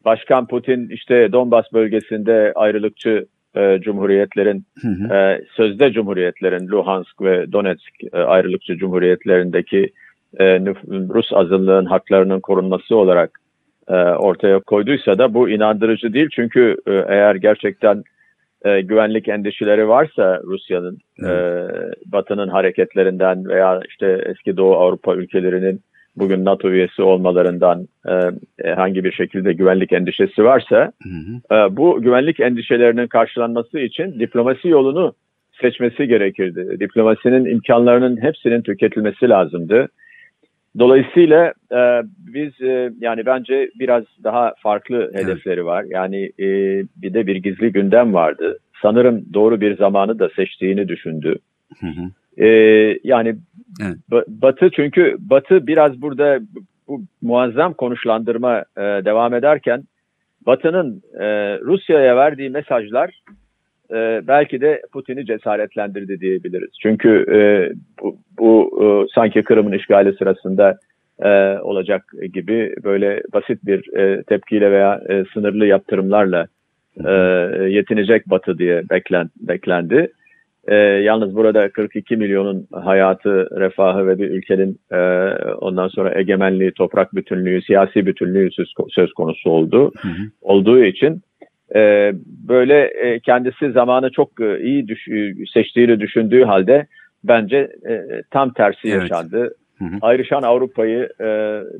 Başkan 0.05 0.47
Putin 0.47 0.89
işte 0.89 1.31
Donbas 1.31 1.65
bölgesinde 1.73 2.51
ayrılıkçı 2.55 3.25
e, 3.55 3.79
cumhuriyetlerin 3.81 4.65
Hı 4.81 4.87
hı. 4.87 5.13
e, 5.13 5.41
sözde 5.55 5.91
cumhuriyetlerin 5.91 6.67
Luhansk 6.67 7.21
ve 7.21 7.51
Donetsk 7.51 8.03
e, 8.13 8.17
ayrılıkçı 8.17 8.77
cumhuriyetlerindeki 8.77 9.89
e, 10.39 10.59
Rus 10.89 11.33
azınlığın 11.33 11.85
haklarının 11.85 12.39
korunması 12.39 12.95
olarak 12.95 13.39
e, 13.87 13.93
ortaya 13.93 14.59
koyduysa 14.59 15.17
da 15.17 15.33
bu 15.33 15.49
inandırıcı 15.49 16.13
değil. 16.13 16.29
Çünkü 16.31 16.77
e, 16.87 16.93
eğer 16.93 17.35
gerçekten 17.35 18.03
e, 18.65 18.81
güvenlik 18.81 19.27
endişeleri 19.27 19.87
varsa 19.87 20.41
Rusya'nın 20.43 20.97
e, 21.19 21.31
Batı'nın 22.05 22.47
hareketlerinden 22.47 23.45
veya 23.45 23.81
işte 23.89 24.23
eski 24.25 24.57
Doğu 24.57 24.75
Avrupa 24.75 25.15
ülkelerinin 25.15 25.81
bugün 26.15 26.45
NATO 26.45 26.69
üyesi 26.69 27.01
olmalarından 27.01 27.87
e, 28.09 28.13
herhangi 28.61 29.03
bir 29.03 29.11
şekilde 29.11 29.53
güvenlik 29.53 29.93
endişesi 29.93 30.43
varsa 30.43 30.91
Hı 31.03 31.09
hı. 31.09 31.77
bu 31.77 32.01
güvenlik 32.01 32.39
endişelerinin 32.39 33.07
karşılanması 33.07 33.79
için 33.79 34.19
diplomasi 34.19 34.67
yolunu 34.67 35.13
seçmesi 35.61 36.07
gerekirdi. 36.07 36.79
Diplomasinin 36.79 37.45
imkanlarının 37.45 38.21
hepsinin 38.21 38.61
tüketilmesi 38.61 39.29
lazımdı. 39.29 39.87
Dolayısıyla 40.79 41.53
e, 41.71 42.01
biz 42.33 42.61
e, 42.61 42.91
yani 42.99 43.25
bence 43.25 43.69
biraz 43.79 44.03
daha 44.23 44.53
farklı 44.63 45.11
hedefleri 45.13 45.65
var. 45.65 45.85
Yani 45.89 46.31
e, 46.39 46.47
bir 46.95 47.13
de 47.13 47.27
bir 47.27 47.35
gizli 47.35 47.71
gündem 47.71 48.13
vardı. 48.13 48.59
Sanırım 48.81 49.25
doğru 49.33 49.61
bir 49.61 49.77
zamanı 49.77 50.19
da 50.19 50.29
seçtiğini 50.29 50.87
düşündü. 50.87 51.35
Hı 51.79 51.87
hı. 51.87 52.43
E, 52.43 52.47
yani 53.03 53.35
Evet. 53.81 53.97
Ba- 54.11 54.25
Batı 54.27 54.69
çünkü 54.75 55.15
Batı 55.19 55.67
biraz 55.67 56.01
burada 56.01 56.39
bu 56.87 57.01
muazzam 57.21 57.73
konuşlandırma 57.73 58.59
e, 58.77 58.81
devam 58.81 59.33
ederken 59.33 59.83
Batı'nın 60.45 61.01
e, 61.19 61.25
Rusya'ya 61.59 62.15
verdiği 62.15 62.49
mesajlar 62.49 63.21
e, 63.91 64.21
belki 64.27 64.61
de 64.61 64.81
Putin'i 64.93 65.25
cesaretlendirdi 65.25 66.19
diyebiliriz. 66.19 66.69
Çünkü 66.81 67.25
e, 67.31 67.39
bu, 68.01 68.17
bu 68.39 68.79
e, 68.83 68.85
sanki 69.15 69.43
Kırım'ın 69.43 69.71
işgali 69.71 70.13
sırasında 70.13 70.77
e, 71.19 71.29
olacak 71.57 72.05
gibi 72.33 72.75
böyle 72.83 73.21
basit 73.33 73.65
bir 73.65 73.97
e, 73.97 74.23
tepkiyle 74.23 74.71
veya 74.71 75.01
e, 75.09 75.23
sınırlı 75.33 75.65
yaptırımlarla 75.65 76.47
e, 77.05 77.11
yetinecek 77.69 78.29
Batı 78.29 78.57
diye 78.57 78.83
beklen, 78.89 79.29
beklendi. 79.39 80.11
E, 80.67 80.75
yalnız 80.75 81.35
burada 81.35 81.69
42 81.69 82.17
milyonun 82.17 82.67
hayatı, 82.71 83.59
refahı 83.59 84.07
ve 84.07 84.19
bir 84.19 84.29
ülkenin 84.29 84.79
e, 84.91 84.97
ondan 85.53 85.87
sonra 85.87 86.19
egemenliği, 86.19 86.71
toprak 86.71 87.15
bütünlüğü, 87.15 87.61
siyasi 87.61 88.05
bütünlüğü 88.05 88.51
söz, 88.51 88.73
söz 88.89 89.13
konusu 89.13 89.49
oldu. 89.49 89.91
Hı 89.97 90.07
hı. 90.07 90.13
Olduğu 90.41 90.83
için 90.83 91.21
e, 91.75 92.11
böyle 92.47 92.83
e, 92.83 93.19
kendisi 93.19 93.71
zamanı 93.71 94.11
çok 94.11 94.41
e, 94.41 94.59
iyi 94.63 94.87
düş, 94.87 95.07
seçtiğini 95.53 95.99
düşündüğü 95.99 96.43
halde 96.43 96.87
bence 97.23 97.57
e, 97.89 98.21
tam 98.31 98.53
tersi 98.53 98.87
Evet. 98.87 99.01
yaşandı. 99.01 99.55
Hı 99.77 99.85
hı. 99.85 99.97
Ayrışan 100.01 100.41
Avrupa'yı 100.41 101.09
e, 101.19 101.25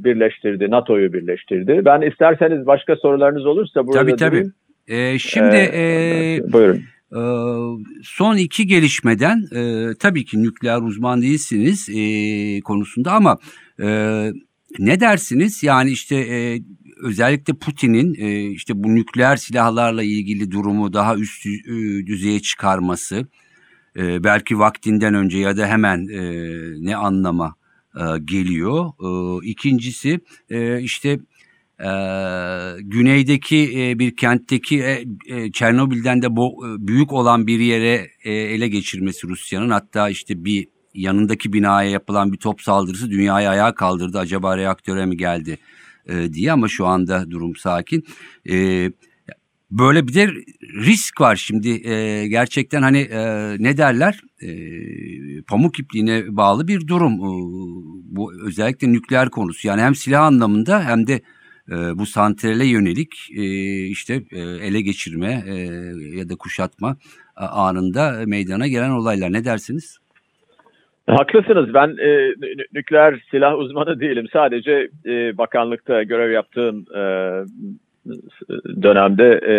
birleştirdi, 0.03 0.72
NATO'yu 0.72 1.13
birleştirdi. 1.13 1.82
Ben 1.86 2.01
isterseniz 2.01 2.65
başka 2.67 2.96
sorularınız 2.96 3.46
olursa 3.46 3.88
burada 3.88 4.00
Tabii 4.00 4.15
tabii. 4.15 4.32
durayım. 4.32 4.53
E, 4.88 5.20
şimdi 5.20 5.56
Ee, 5.56 6.36
e, 6.36 6.53
buyurun. 6.53 6.82
Ee, 7.13 7.20
son 8.03 8.38
iki 8.38 8.67
gelişmeden 8.67 9.38
e, 9.56 9.91
tabii 10.00 10.25
ki 10.25 10.44
nükleer 10.44 10.82
uzman 10.82 11.22
değilsiniz 11.22 11.89
e, 11.89 12.01
konusunda 12.62 13.12
ama 13.12 13.38
e, 13.82 13.88
ne 14.79 15.00
dersiniz? 15.00 15.63
Yani 15.63 15.91
işte 15.91 16.15
e, 16.15 16.60
özellikle 17.01 17.54
Putin'in 17.54 18.16
e, 18.20 18.50
işte 18.50 18.84
bu 18.84 18.96
nükleer 18.96 19.38
silahlarla 19.38 20.04
ilgili 20.04 20.51
durumu 20.51 20.94
daha 20.94 21.16
üst 21.16 21.46
e, 21.46 21.51
düzeye 22.06 22.39
çıkarması 22.39 23.27
e, 23.98 24.24
belki 24.24 24.60
vaktinden 24.60 25.13
önce 25.13 25.38
ya 25.38 25.58
da 25.58 25.68
hemen 25.68 26.08
e, 26.08 26.22
ne 26.86 26.96
anlama 26.96 27.56
e, 27.96 28.01
geliyor. 28.25 28.86
E, 28.86 29.48
ikincisi 29.48 30.20
e, 30.50 30.82
işte 30.82 31.10
e, 31.80 31.89
güneydeki 32.82 33.82
e, 33.82 34.00
bir 34.00 34.16
kentteki 34.16 34.84
e, 34.84 35.06
e, 35.27 35.51
Çernobil'den 35.51 36.22
de 36.22 36.36
bu 36.36 36.68
e, 36.68 36.88
büyük 36.88 37.13
olan 37.13 37.48
bir 37.48 37.60
yere 37.60 38.08
e, 38.24 38.32
ele 38.32 38.68
geçirmesi 38.68 39.27
Rusya'nın 39.27 39.70
hatta 39.70 40.10
işte 40.10 40.46
bir 40.46 40.68
yanındaki 40.94 41.54
binaya 41.54 41.89
yapılan 41.89 42.32
bir 42.32 42.38
top 42.38 42.62
saldırısı 42.62 43.12
dünyayı 43.12 43.50
ayağa 43.50 43.75
kaldırdı. 43.75 44.20
Acaba 44.20 44.58
reaktöre 44.58 45.06
mi 45.06 45.18
geldi 45.18 45.58
e, 46.08 46.34
diye 46.34 46.52
ama 46.52 46.68
şu 46.68 46.86
anda 46.86 47.32
durum 47.32 47.56
sakin. 47.56 48.04
E, 48.50 48.90
böyle 49.72 50.08
bir 50.08 50.14
de 50.14 50.28
risk 50.86 51.22
var 51.22 51.36
şimdi 51.36 51.90
e, 51.90 52.28
gerçekten 52.28 52.82
hani 52.82 53.00
e, 53.00 53.20
ne 53.60 53.78
derler 53.78 54.22
e, 54.42 54.50
pamuk 55.42 55.80
ipliğine 55.80 56.38
bağlı 56.38 56.68
bir 56.68 56.88
durum 56.88 57.14
E, 57.14 57.30
bu 58.16 58.34
özellikle 58.46 58.94
nükleer 58.94 59.30
konusu 59.30 59.68
yani 59.68 59.82
hem 59.82 59.96
silah 59.96 60.26
anlamında 60.26 60.86
hem 60.86 61.08
de 61.08 61.22
e, 61.72 61.98
bu 61.98 62.06
santrale 62.06 62.66
yönelik 62.66 63.30
e, 63.36 63.44
işte 63.88 64.24
e, 64.32 64.40
ele 64.40 64.82
geçirme 64.82 65.44
e, 65.48 65.56
ya 66.18 66.30
da 66.30 66.36
kuşatma 66.36 66.98
e, 67.38 67.44
anında 67.44 68.24
meydana 68.26 68.68
gelen 68.68 68.90
olaylar. 68.90 69.34
Ne 69.34 69.46
dersiniz? 69.46 69.98
Haklısınız. 71.08 71.74
Ben 71.74 71.88
e, 71.88 72.34
nükleer 72.74 73.26
silah 73.32 73.58
uzmanı 73.58 74.00
değilim. 74.00 74.28
Sadece 74.34 74.90
e, 75.06 75.38
bakanlıkta 75.38 76.04
görev 76.04 76.32
yaptığım 76.32 76.86
e, 76.96 77.02
dönemde 78.82 79.40
e, 79.48 79.56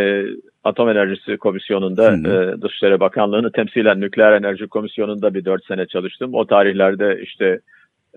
Atom 0.64 0.88
Enerjisi 0.88 1.36
Komisyonu'nda 1.36 2.12
e, 2.12 2.62
Dışişleri 2.62 3.00
Bakanlığı'nı 3.00 3.52
temsilen 3.52 4.00
Nükleer 4.00 4.32
Enerji 4.32 4.66
Komisyonu'nda 4.66 5.34
bir 5.34 5.44
dört 5.44 5.64
sene 5.66 5.86
çalıştım. 5.86 6.34
O 6.34 6.46
tarihlerde 6.46 7.20
işte 7.22 7.60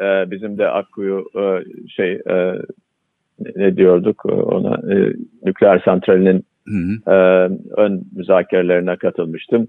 e, 0.01 0.31
bizim 0.31 0.57
de 0.57 0.69
Akkuyu 0.69 1.25
e, 1.35 1.63
şey 1.89 2.11
e, 2.11 2.55
ne 3.55 3.77
diyorduk 3.77 4.25
ona 4.25 4.93
e, 4.93 5.13
nükleer 5.45 5.81
santralinin 5.85 6.43
hı 6.67 6.75
hı. 6.75 7.11
E, 7.11 7.15
ön 7.77 8.03
müzakerelerine 8.15 8.95
katılmıştım. 8.95 9.67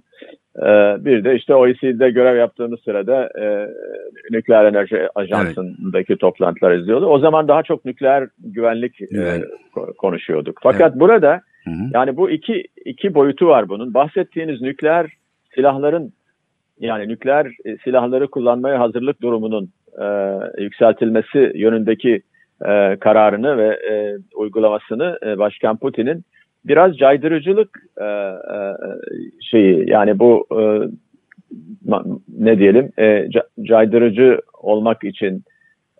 E, 0.57 0.69
bir 1.05 1.25
de 1.25 1.37
işte 1.37 1.55
OECD'de 1.55 2.11
görev 2.11 2.37
yaptığımız 2.37 2.81
sırada 2.81 3.31
e, 3.41 3.69
Nükleer 4.31 4.65
Enerji 4.65 5.09
Ajansı'ndaki 5.15 6.13
evet. 6.13 6.21
toplantılar 6.21 6.73
izliyordu. 6.73 7.07
O 7.07 7.19
zaman 7.19 7.49
daha 7.49 7.63
çok 7.63 7.85
nükleer 7.85 8.29
güvenlik 8.39 9.01
evet. 9.01 9.45
e, 9.77 9.93
konuşuyorduk. 9.99 10.59
Fakat 10.63 10.91
evet. 10.91 11.01
burada 11.01 11.41
hı 11.65 11.71
hı. 11.71 11.91
yani 11.95 12.17
bu 12.17 12.31
iki 12.31 12.65
iki 12.85 13.15
boyutu 13.15 13.47
var 13.47 13.69
bunun. 13.69 13.95
Bahsettiğiniz 13.95 14.61
nükleer 14.61 15.13
silahların 15.55 16.13
yani 16.81 17.09
nükleer 17.09 17.53
silahları 17.85 18.31
kullanmaya 18.31 18.81
hazırlık 18.81 19.23
durumunun 19.23 19.71
e, 20.01 20.07
yükseltilmesi 20.63 21.53
yönündeki 21.55 22.23
e, 22.67 22.97
kararını 23.01 23.59
ve 23.59 23.69
e, 23.91 24.17
uygulamasını 24.35 25.19
e, 25.27 25.39
Başkan 25.39 25.77
Putin'in 25.77 26.25
biraz 26.65 26.97
caydırıcılık 26.97 27.79
e, 28.01 28.05
e, 28.05 28.77
şeyi 29.51 29.91
yani 29.91 30.19
bu 30.19 30.47
e, 30.53 30.61
ne 32.39 32.59
diyelim 32.59 32.93
e, 32.99 33.29
caydırıcı 33.63 34.41
olmak 34.63 35.05
için 35.05 35.43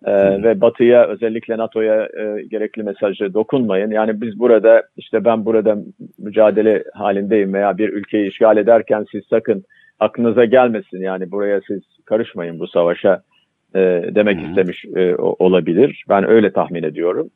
e, 0.05 0.43
ve 0.43 0.61
Batı'ya 0.61 1.07
özellikle 1.07 1.57
NATO'ya 1.57 2.03
e, 2.03 2.43
gerekli 2.43 2.83
mesajı 2.83 3.33
dokunmayın. 3.33 3.91
Yani 3.91 4.21
biz 4.21 4.39
burada 4.39 4.83
işte 4.97 5.25
ben 5.25 5.45
burada 5.45 5.77
mücadele 6.19 6.83
halindeyim 6.93 7.53
veya 7.53 7.77
bir 7.77 7.89
ülkeyi 7.89 8.29
işgal 8.29 8.57
ederken 8.57 9.05
siz 9.11 9.23
sakın 9.29 9.63
aklınıza 9.99 10.45
gelmesin 10.45 11.01
yani 11.01 11.31
buraya 11.31 11.61
siz 11.67 11.81
karışmayın 12.05 12.59
bu 12.59 12.67
savaşa 12.67 13.21
e, 13.75 13.79
demek 14.15 14.39
Hı-hı. 14.39 14.49
istemiş 14.49 14.85
e, 14.95 15.15
olabilir. 15.15 16.05
Ben 16.09 16.29
öyle 16.29 16.53
tahmin 16.53 16.83
ediyorum. 16.83 17.29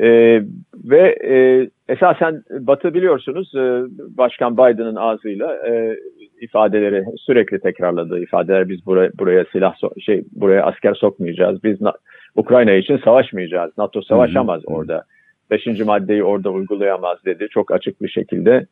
E, 0.00 0.40
ve 0.84 1.16
e, 1.24 1.68
esasen 1.92 2.42
Batı 2.50 2.94
biliyorsunuz 2.94 3.54
e, 3.54 3.82
Başkan 4.18 4.56
Biden'ın 4.56 4.96
ağzıyla 4.96 5.68
e, 5.68 5.96
ifadeleri 6.40 7.04
sürekli 7.16 7.60
tekrarladığı 7.60 8.22
ifadeler 8.22 8.68
biz 8.68 8.86
buraya, 8.86 9.10
buraya 9.18 9.44
silah 9.52 9.74
so- 9.74 10.00
şey 10.00 10.24
buraya 10.32 10.62
asker 10.64 10.94
sokmayacağız. 10.94 11.64
Biz 11.64 11.80
Na- 11.80 11.94
Ukrayna 12.36 12.72
için 12.72 12.96
savaşmayacağız. 12.96 13.78
NATO 13.78 14.02
savaşamaz 14.02 14.62
Hı-hı. 14.62 14.74
orada. 14.74 15.04
Beşinci 15.50 15.84
maddeyi 15.84 16.24
orada 16.24 16.50
uygulayamaz 16.50 17.18
dedi. 17.24 17.48
Çok 17.50 17.72
açık 17.72 18.02
bir 18.02 18.08
şekilde. 18.08 18.66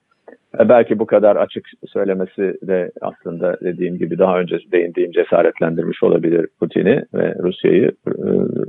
E, 0.61 0.69
belki 0.69 0.99
bu 0.99 1.07
kadar 1.07 1.37
açık 1.37 1.69
söylemesi 1.87 2.55
de 2.62 2.91
aslında 3.00 3.61
dediğim 3.61 3.99
gibi 3.99 4.19
daha 4.19 4.41
önce 4.41 4.59
değindiğim 4.73 5.12
cesaretlendirmiş 5.12 6.03
olabilir 6.03 6.47
Putin'i 6.61 7.05
ve 7.15 7.35
Rusya'yı, 7.43 7.93
e, 8.09 8.12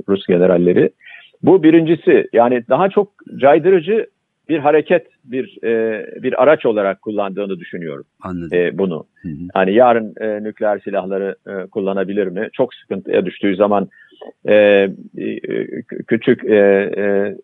Rus 0.08 0.26
generalleri. 0.26 0.90
Bu 1.42 1.62
birincisi 1.62 2.28
yani 2.32 2.64
daha 2.68 2.88
çok 2.88 3.12
caydırıcı 3.36 4.06
bir 4.48 4.58
hareket, 4.58 5.06
bir 5.24 5.64
e, 5.64 6.06
bir 6.22 6.42
araç 6.42 6.66
olarak 6.66 7.02
kullandığını 7.02 7.58
düşünüyorum. 7.60 8.04
Anladım. 8.22 8.58
E, 8.58 8.78
bunu. 8.78 9.06
Hı 9.22 9.28
hı. 9.28 9.32
Yani 9.56 9.74
yarın 9.74 10.14
e, 10.20 10.42
nükleer 10.44 10.78
silahları 10.78 11.36
e, 11.46 11.66
kullanabilir 11.66 12.26
mi? 12.26 12.48
Çok 12.52 12.74
sıkıntıya 12.74 13.26
düştüğü 13.26 13.56
zaman 13.56 13.88
e, 14.48 14.54
e, 14.54 15.40
küçük 16.06 16.44
e, 16.44 16.56
e, 16.96 17.36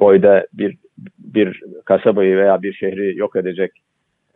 boyda 0.00 0.46
bir 0.52 0.76
bir 1.18 1.62
kasabayı 1.84 2.36
veya 2.36 2.62
bir 2.62 2.72
şehri 2.72 3.18
yok 3.18 3.36
edecek 3.36 3.72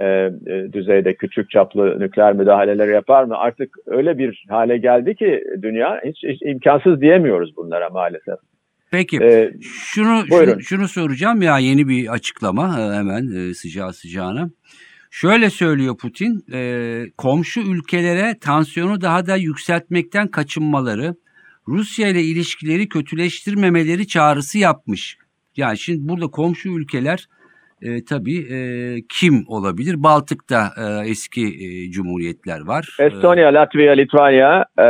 e, 0.00 0.06
e, 0.46 0.72
düzeyde 0.72 1.14
küçük 1.14 1.50
çaplı 1.50 2.00
nükleer 2.00 2.32
müdahaleler 2.32 2.88
yapar 2.88 3.24
mı? 3.24 3.36
Artık 3.36 3.76
öyle 3.86 4.18
bir 4.18 4.44
hale 4.48 4.78
geldi 4.78 5.14
ki 5.14 5.44
dünya 5.62 6.00
hiç, 6.04 6.24
hiç 6.24 6.42
imkansız 6.42 7.00
diyemiyoruz 7.00 7.56
bunlara 7.56 7.88
maalesef. 7.88 8.38
Peki 8.90 9.18
ee, 9.22 9.53
şunu, 9.61 10.27
şunu 10.29 10.62
şunu 10.62 10.88
soracağım 10.88 11.42
ya 11.42 11.59
yeni 11.59 11.88
bir 11.88 12.12
açıklama 12.12 12.81
e, 12.81 12.96
hemen 12.96 13.51
e, 13.51 13.55
sıcağı 13.55 13.92
sıcağına. 13.92 14.51
Şöyle 15.11 15.51
söylüyor 15.51 15.96
Putin, 15.96 16.44
e, 16.53 17.11
komşu 17.16 17.61
ülkelere 17.61 18.38
tansiyonu 18.38 19.01
daha 19.01 19.27
da 19.27 19.37
yükseltmekten 19.37 20.29
kaçınmaları, 20.29 21.16
Rusya 21.68 22.09
ile 22.09 22.22
ilişkileri 22.22 22.88
kötüleştirmemeleri 22.88 24.07
çağrısı 24.07 24.59
yapmış. 24.59 25.18
Yani 25.57 25.79
şimdi 25.79 26.09
burada 26.09 26.27
komşu 26.27 26.68
ülkeler 26.68 27.29
e, 27.82 28.04
tabii 28.04 28.38
e, 28.38 28.58
kim 29.08 29.44
olabilir? 29.48 30.02
Baltık'ta 30.02 30.62
e, 30.82 31.10
eski 31.10 31.46
e, 31.46 31.90
cumhuriyetler 31.90 32.60
var. 32.66 32.96
Estonya, 33.00 33.54
Latvia, 33.54 33.92
Litvanya, 33.92 34.64
e, 34.78 34.86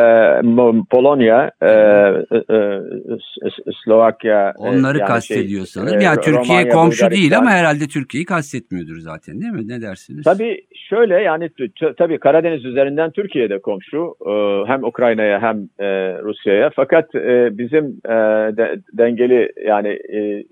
Polonya, 0.90 1.50
e, 1.62 1.66
e, 1.66 2.56
e 2.56 3.72
Slovakya. 3.84 4.54
Onları 4.58 4.98
yani 4.98 5.08
kastediyor 5.08 5.64
şey, 5.64 5.66
sanırım. 5.66 6.00
Yani 6.00 6.20
Türkiye 6.20 6.58
Romanya, 6.58 6.68
komşu 6.68 7.04
Bulgaristan. 7.04 7.10
değil 7.10 7.38
ama 7.38 7.50
herhalde 7.50 7.86
Türkiye'yi 7.86 8.24
kastetmiyordur 8.24 8.98
zaten 8.98 9.40
değil 9.40 9.52
mi? 9.52 9.68
Ne 9.68 9.82
dersiniz? 9.82 10.24
Tabii 10.24 10.60
şöyle 10.88 11.14
yani 11.14 11.50
tabii 11.98 12.18
Karadeniz 12.18 12.64
üzerinden 12.64 13.10
Türkiye'de 13.10 13.58
komşu. 13.58 14.14
E, 14.26 14.32
hem 14.70 14.84
Ukrayna'ya 14.84 15.42
hem 15.42 15.56
e, 15.78 15.86
Rusya'ya. 16.22 16.70
Fakat 16.76 17.14
e, 17.14 17.58
bizim 17.58 17.84
e, 18.04 18.16
de, 18.56 18.80
dengeli 18.92 19.52
yani 19.66 19.88
e, 19.88 20.44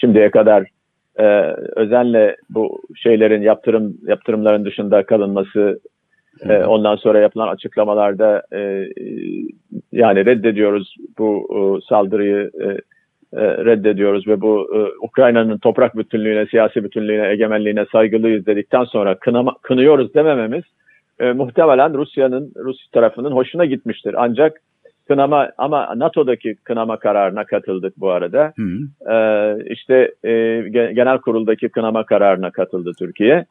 şimdiye 0.00 0.30
kadar 0.30 0.64
e, 1.18 1.24
özenle 1.76 2.36
bu 2.50 2.80
şeylerin 2.96 3.42
yaptırım 3.42 3.96
yaptırımların 4.06 4.64
dışında 4.64 5.06
kalınması 5.06 5.80
e, 6.48 6.64
ondan 6.64 6.96
sonra 6.96 7.18
yapılan 7.18 7.48
açıklamalarda 7.48 8.42
e, 8.52 8.88
yani 9.92 10.26
reddediyoruz 10.26 10.96
bu 11.18 11.48
e, 11.52 11.88
saldırıyı 11.88 12.50
e, 12.60 12.66
e, 13.32 13.64
reddediyoruz 13.64 14.28
ve 14.28 14.40
bu 14.40 14.68
e, 14.76 14.78
Ukrayna'nın 15.06 15.58
toprak 15.58 15.96
bütünlüğüne, 15.96 16.46
siyasi 16.46 16.84
bütünlüğüne, 16.84 17.28
egemenliğine 17.28 17.86
saygılıyız 17.92 18.46
dedikten 18.46 18.84
sonra 18.84 19.18
kınama, 19.18 19.54
kınıyoruz 19.62 20.14
demememiz 20.14 20.64
e, 21.20 21.32
muhtemelen 21.32 21.94
Rusya'nın 21.94 22.52
Rus 22.56 22.90
tarafının 22.90 23.32
hoşuna 23.32 23.64
gitmiştir. 23.64 24.14
Ancak 24.18 24.60
kınama 25.08 25.50
ama 25.58 25.92
NATO'daki 25.96 26.54
kınama 26.64 26.98
kararına 26.98 27.44
katıldık 27.44 27.94
bu 27.96 28.10
arada. 28.10 28.52
Hı 28.56 28.62
hı. 28.62 29.12
Ee, 29.12 29.64
işte 29.72 30.14
e, 30.24 30.32
genel 30.68 31.18
kuruldaki 31.18 31.68
kınama 31.68 32.06
kararına 32.06 32.50
katıldı 32.50 32.92
Türkiye. 32.98 33.44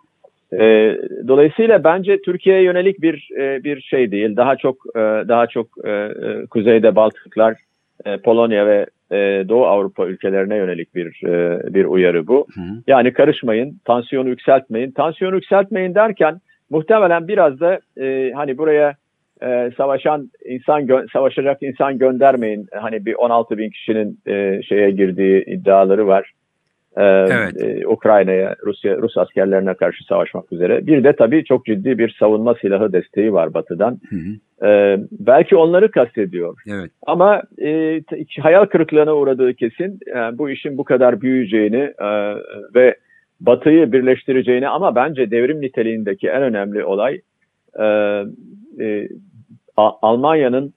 E, 0.53 0.97
dolayısıyla 1.27 1.83
bence 1.83 2.21
Türkiye'ye 2.21 2.63
yönelik 2.63 3.01
bir 3.01 3.29
e, 3.37 3.63
bir 3.63 3.81
şey 3.81 4.11
değil. 4.11 4.35
Daha 4.35 4.55
çok 4.55 4.75
e, 4.95 4.99
daha 5.27 5.47
çok 5.47 5.67
e, 5.83 5.89
e, 5.91 6.45
kuzeyde 6.49 6.95
Baltıklar, 6.95 7.55
e, 8.05 8.17
Polonya 8.17 8.67
ve 8.67 8.85
e, 9.11 9.45
Doğu 9.49 9.65
Avrupa 9.65 10.05
ülkelerine 10.05 10.55
yönelik 10.57 10.95
bir 10.95 11.27
e, 11.27 11.61
bir 11.73 11.85
uyarı 11.85 12.27
bu. 12.27 12.47
Hı. 12.53 12.61
Yani 12.87 13.13
karışmayın, 13.13 13.79
tansiyonu 13.85 14.29
yükseltmeyin. 14.29 14.91
Tansiyonu 14.91 15.35
yükseltmeyin 15.35 15.95
derken 15.95 16.41
muhtemelen 16.69 17.27
biraz 17.27 17.59
da 17.59 17.79
e, 18.01 18.31
hani 18.35 18.57
buraya 18.57 18.95
e, 19.41 19.71
savaşan 19.77 20.31
insan 20.45 20.87
savaşacak 21.13 21.63
insan 21.63 21.97
göndermeyin. 21.97 22.67
Hani 22.71 23.05
bir 23.05 23.13
16 23.13 23.57
bin 23.57 23.69
kişinin 23.69 24.19
e, 24.27 24.61
şeye 24.63 24.91
girdiği 24.91 25.43
iddiaları 25.45 26.07
var. 26.07 26.31
E, 26.97 27.03
evet. 27.03 27.63
e, 27.63 27.87
Ukrayna'ya, 27.87 28.55
Rusya, 28.65 28.97
Rus 28.97 29.17
askerlerine 29.17 29.73
karşı 29.73 30.03
savaşmak 30.03 30.53
üzere. 30.53 30.87
Bir 30.87 31.03
de 31.03 31.13
tabii 31.13 31.43
çok 31.43 31.65
ciddi 31.65 31.97
bir 31.97 32.15
savunma 32.19 32.55
silahı 32.55 32.93
desteği 32.93 33.33
var 33.33 33.53
Batı'dan. 33.53 33.99
Hı 34.09 34.15
hı. 34.15 34.67
E, 34.67 34.99
belki 35.11 35.55
onları 35.55 35.91
kastediyor. 35.91 36.55
Evet. 36.69 36.91
Ama 37.07 37.41
e, 37.61 38.01
hayal 38.41 38.65
kırıklığına 38.65 39.15
uğradığı 39.15 39.53
kesin. 39.53 39.99
Yani 40.15 40.37
bu 40.37 40.49
işin 40.49 40.77
bu 40.77 40.83
kadar 40.83 41.21
büyüyeceğini 41.21 41.93
e, 41.99 42.35
ve 42.75 42.95
Batı'yı 43.41 43.91
birleştireceğini 43.91 44.67
ama 44.67 44.95
bence 44.95 45.31
devrim 45.31 45.61
niteliğindeki 45.61 46.27
en 46.27 46.41
önemli 46.41 46.83
olay 46.83 47.21
e, 47.79 47.85
e, 48.79 49.07
Almanya'nın 49.77 50.73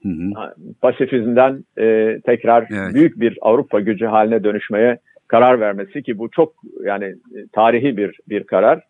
pasifizmden 0.81 1.65
e, 1.79 2.19
tekrar 2.27 2.67
evet. 2.71 2.95
büyük 2.95 3.21
bir 3.21 3.39
Avrupa 3.41 3.81
gücü 3.81 4.07
haline 4.07 4.45
dönüşmeye 4.45 4.99
karar 5.29 5.61
vermesi 5.61 6.03
ki 6.03 6.19
bu 6.19 6.31
çok 6.31 6.53
yani 6.85 7.15
tarihi 7.53 7.97
bir 7.97 8.19
bir 8.29 8.45
karar. 8.45 8.81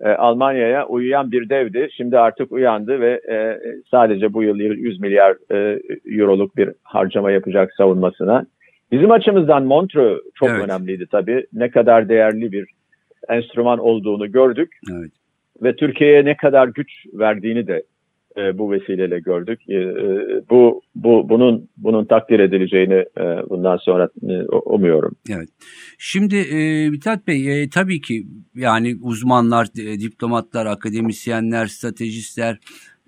E, 0.00 0.08
Almanya'ya 0.08 0.86
uyuyan 0.86 1.32
bir 1.32 1.48
devdi. 1.48 1.88
Şimdi 1.96 2.18
artık 2.18 2.52
uyandı 2.52 3.00
ve 3.00 3.20
e, 3.30 3.58
sadece 3.90 4.32
bu 4.32 4.42
yıl 4.42 4.56
100 4.56 5.00
milyar 5.00 5.36
e, 5.52 5.80
euroluk 6.06 6.56
bir 6.56 6.70
harcama 6.82 7.30
yapacak 7.30 7.72
savunmasına. 7.74 8.46
Bizim 8.92 9.10
açımızdan 9.10 9.64
Montreux 9.64 10.20
çok 10.34 10.48
Evet. 10.48 10.64
önemliydi 10.64 11.06
tabii. 11.10 11.46
Ne 11.52 11.70
kadar 11.70 12.08
değerli 12.08 12.52
bir 12.52 12.66
enstrüman 13.28 13.78
olduğunu 13.78 14.32
gördük 14.32 14.78
Evet. 14.92 15.10
ve 15.62 15.76
Türkiye'ye 15.76 16.24
ne 16.24 16.36
kadar 16.36 16.68
güç 16.68 16.90
verdiğini 17.12 17.66
de 17.66 17.82
e, 18.36 18.58
bu 18.58 18.72
vesileyle 18.72 19.20
gördük. 19.20 19.60
E, 19.68 19.74
e, 19.74 20.04
bu 20.50 20.82
bu 20.94 21.28
bunun 21.28 21.68
bunun 21.76 22.04
takdir 22.04 22.40
edileceğini 22.40 23.04
e, 23.18 23.50
bundan 23.50 23.76
sonra 23.76 24.08
e, 24.22 24.42
umuyorum. 24.64 25.16
Şimdi 25.98 26.36
e, 26.36 26.92
Bey 27.26 27.62
e, 27.62 27.68
tabii 27.68 28.00
ki 28.00 28.26
yani 28.54 28.96
uzmanlar, 29.02 29.66
e, 29.78 30.00
diplomatlar, 30.00 30.66
akademisyenler, 30.66 31.66
stratejistler 31.66 32.58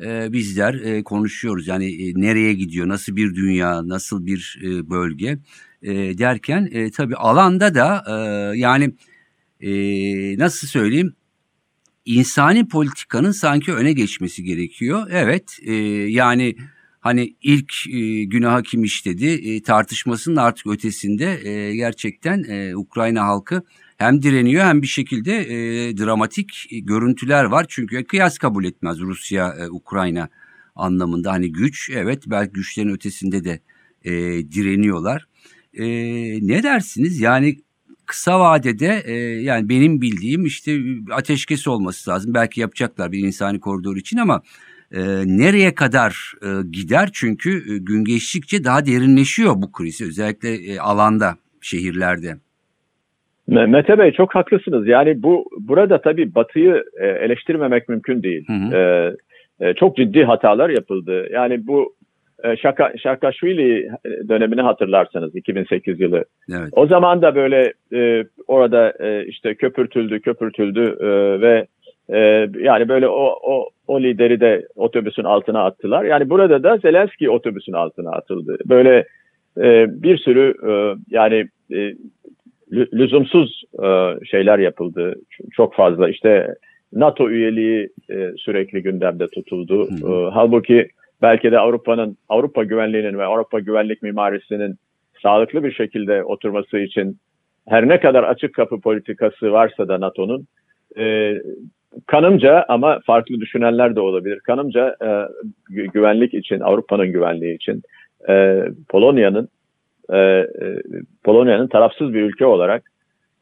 e, 0.05 0.33
bizler 0.33 0.75
e, 0.75 1.03
konuşuyoruz. 1.03 1.69
Yani 1.69 1.87
e, 1.87 2.13
nereye 2.17 2.53
gidiyor, 2.53 2.89
nasıl 2.89 3.17
bir 3.17 3.35
dünya, 3.35 3.89
nasıl 3.89 4.27
bir 4.27 4.61
e, 4.65 4.91
bölge 4.91 5.39
e, 5.83 6.19
derken 6.19 6.69
e, 6.73 6.91
tabii 6.91 7.17
alanda 7.17 7.75
da 7.75 8.05
e, 8.09 8.13
yani 8.59 8.95
e, 9.61 9.73
nasıl 10.39 10.69
söyleyeyim 10.69 11.15
insani 12.05 12.69
politikanın 12.69 13.31
sanki 13.31 13.73
öne 13.75 13.93
geçmesi 13.93 14.45
gerekiyor. 14.45 15.07
Evet 15.11 15.59
e, 15.63 15.75
yani 16.11 16.57
hani 17.01 17.37
ilk 17.43 17.73
e, 17.93 18.25
günaha 18.25 18.63
kim 18.63 18.85
işledi 18.85 19.27
e, 19.27 19.63
tartışmasının 19.63 20.37
artık 20.37 20.67
ötesinde 20.67 21.49
e, 21.49 21.77
gerçekten 21.77 22.43
e, 22.49 22.77
Ukrayna 22.77 23.27
halkı 23.27 23.63
hem 23.97 24.23
direniyor 24.23 24.65
hem 24.65 24.83
bir 24.83 24.87
şekilde 24.87 25.41
e, 25.41 25.97
dramatik 25.97 26.69
görüntüler 26.71 27.45
var. 27.45 27.67
Çünkü 27.69 28.05
kıyas 28.05 28.39
kabul 28.39 28.65
etmez 28.65 28.99
Rusya 29.01 29.55
e, 29.61 29.71
Ukrayna 29.71 30.29
anlamında 30.77 31.33
hani 31.33 31.53
güç 31.53 31.91
evet 31.95 32.23
belki 32.27 32.53
güçlerin 32.53 32.89
ötesinde 32.89 33.45
de 33.45 33.61
e, 34.05 34.13
direniyorlar. 34.53 35.27
E, 35.75 35.87
ne 36.47 36.63
dersiniz 36.63 37.21
yani 37.21 37.57
kısa 38.15 38.41
vadede 38.41 39.03
e, 39.07 39.15
yani 39.43 39.69
benim 39.69 40.01
bildiğim 40.01 40.45
işte 40.45 40.71
ateşkes 41.13 41.69
olması 41.69 42.11
lazım. 42.11 42.35
Belki 42.35 42.61
yapacaklar 42.61 43.13
bir 43.13 43.19
insani 43.19 43.61
koridor 43.61 43.97
için 43.97 44.19
ama 44.19 44.43
e, 44.93 45.01
nereye 45.27 45.75
kadar 45.75 46.33
e, 46.43 46.49
gider? 46.71 47.09
Çünkü 47.13 47.51
e, 47.51 47.79
gün 47.79 48.05
geçtikçe 48.05 48.65
daha 48.65 48.87
derinleşiyor 48.87 49.55
bu 49.57 49.73
kriz 49.73 50.03
özellikle 50.03 50.49
e, 50.49 50.79
alanda, 50.79 51.35
şehirlerde. 51.61 52.31
Me- 53.49 53.67
Mete 53.67 53.99
Bey 53.99 54.13
çok 54.13 54.35
haklısınız. 54.35 54.87
Yani 54.87 55.23
bu 55.23 55.45
burada 55.61 56.01
tabii 56.01 56.35
Batı'yı 56.35 56.85
e, 57.01 57.07
eleştirmemek 57.07 57.89
mümkün 57.89 58.23
değil. 58.23 58.45
Hı 58.47 58.53
hı. 58.53 58.77
E, 58.77 59.13
e, 59.61 59.75
çok 59.75 59.97
ciddi 59.97 60.25
hatalar 60.25 60.71
yapıldı. 60.71 61.27
Yani 61.33 61.67
bu 61.67 61.95
Şaka, 62.63 62.93
Şakaşvili 63.03 63.91
dönemini 64.29 64.61
hatırlarsanız 64.61 65.37
2008 65.37 66.01
yılı. 66.01 66.25
Evet. 66.51 66.69
O 66.73 66.87
zaman 66.87 67.23
da 67.23 67.35
böyle 67.35 67.73
e, 67.95 68.25
orada 68.47 68.93
e, 69.01 69.27
işte 69.27 69.55
köpürtüldü, 69.55 70.21
köpürtüldü 70.21 70.97
e, 71.01 71.41
ve 71.41 71.67
e, 72.13 72.49
yani 72.59 72.89
böyle 72.89 73.09
o, 73.09 73.39
o 73.43 73.69
o 73.87 74.01
lideri 74.01 74.41
de 74.41 74.69
otobüsün 74.77 75.25
altına 75.25 75.65
attılar. 75.65 76.05
Yani 76.05 76.31
burada 76.31 76.63
da 76.63 76.77
Zelenski 76.77 77.31
otobüsün 77.31 77.73
altına 77.73 78.11
atıldı. 78.11 78.59
Böyle 78.67 79.05
e, 79.59 79.87
bir 80.03 80.19
sürü 80.19 80.55
e, 80.69 80.73
yani 81.11 81.49
e, 81.71 81.95
lü- 82.73 82.99
lüzumsuz 82.99 83.63
e, 83.85 84.19
şeyler 84.27 84.59
yapıldı. 84.59 85.15
Çok 85.53 85.75
fazla 85.75 86.09
işte 86.09 86.55
NATO 86.93 87.31
üyeliği 87.31 87.89
e, 88.11 88.33
sürekli 88.37 88.83
gündemde 88.83 89.29
tutuldu. 89.29 89.89
Hı. 89.89 90.13
E, 90.13 90.31
halbuki 90.31 90.89
belki 91.25 91.53
de 91.53 91.59
Avrupa'nın 91.59 92.17
Avrupa 92.29 92.65
güvenliğinin 92.65 93.19
ve 93.19 93.25
Avrupa 93.25 93.61
güvenlik 93.61 94.03
mimarisinin 94.03 94.77
sağlıklı 95.23 95.65
bir 95.65 95.73
şekilde 95.73 96.25
oturması 96.25 96.79
için 96.79 97.19
her 97.69 97.89
ne 97.89 98.01
kadar 98.01 98.25
açık 98.25 98.55
kapı 98.55 98.81
politikası 98.81 99.53
varsa 99.53 99.89
da 99.89 100.01
NATO'nun 100.01 100.47
e, 100.99 101.35
kanımca 102.07 102.65
ama 102.69 103.01
farklı 103.07 103.41
düşünenler 103.41 103.97
de 103.97 104.01
olabilir. 104.01 104.41
Kanımca 104.41 104.97
e, 105.01 105.05
gü- 105.75 105.93
güvenlik 105.93 106.35
için, 106.35 106.61
Avrupa'nın 106.61 107.13
güvenliği 107.13 107.55
için 107.55 107.83
e, 108.29 108.65
Polonya'nın 108.89 109.49
e, 110.13 110.19
e, 110.19 110.47
Polonya'nın 111.25 111.69
tarafsız 111.69 112.15
bir 112.15 112.23
ülke 112.23 112.47
olarak 112.47 112.83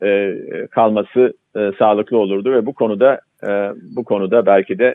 e, 0.03 0.35
kalması 0.71 1.33
e, 1.57 1.71
sağlıklı 1.79 2.19
olurdu 2.19 2.53
ve 2.53 2.67
bu 2.67 2.73
konuda 2.75 3.21
e, 3.47 3.49
bu 3.97 4.05
konuda 4.05 4.47
belki 4.47 4.79
de 4.79 4.93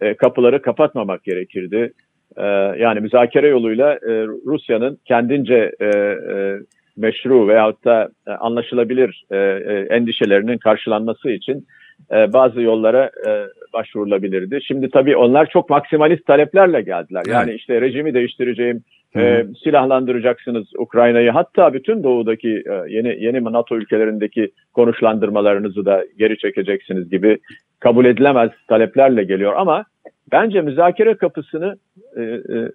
e, 0.00 0.14
kapıları 0.14 0.62
kapatmamak 0.62 1.24
gerekirdi. 1.24 1.92
E, 2.36 2.44
yani 2.78 3.00
müzakere 3.00 3.48
yoluyla 3.48 3.92
e, 3.92 4.26
Rusya'nın 4.46 4.98
kendince 5.04 5.72
e, 5.80 5.86
e, 5.86 6.58
meşru 6.96 7.48
veyahut 7.48 7.84
da 7.84 8.08
e, 8.26 8.30
anlaşılabilir 8.30 9.24
e, 9.30 9.36
e, 9.36 9.86
endişelerinin 9.90 10.58
karşılanması 10.58 11.30
için 11.30 11.66
e, 12.12 12.32
bazı 12.32 12.60
yollara 12.60 13.10
e, 13.26 13.30
başvurulabilirdi. 13.72 14.58
Şimdi 14.62 14.90
tabii 14.90 15.16
onlar 15.16 15.46
çok 15.46 15.70
maksimalist 15.70 16.26
taleplerle 16.26 16.80
geldiler. 16.82 17.22
Yani 17.28 17.50
Evet. 17.50 17.60
işte 17.60 17.80
rejimi 17.80 18.14
değiştireceğim, 18.14 18.82
e, 19.16 19.44
silahlandıracaksınız 19.64 20.66
Ukrayna'yı. 20.78 21.30
Hatta 21.30 21.74
bütün 21.74 22.02
doğudaki 22.02 22.48
e, 22.48 22.72
yeni 22.88 23.24
yeni 23.24 23.44
NATO 23.44 23.76
ülkelerindeki 23.76 24.50
konuşlandırmalarınızı 24.72 25.84
da 25.84 26.04
geri 26.18 26.38
çekeceksiniz 26.38 27.10
gibi 27.10 27.38
kabul 27.80 28.04
edilemez 28.04 28.50
taleplerle 28.68 29.24
geliyor. 29.24 29.52
Ama 29.56 29.84
bence 30.32 30.60
müzakere 30.60 31.14
kapısını 31.14 31.76
e, 32.16 32.22
e, 32.22 32.70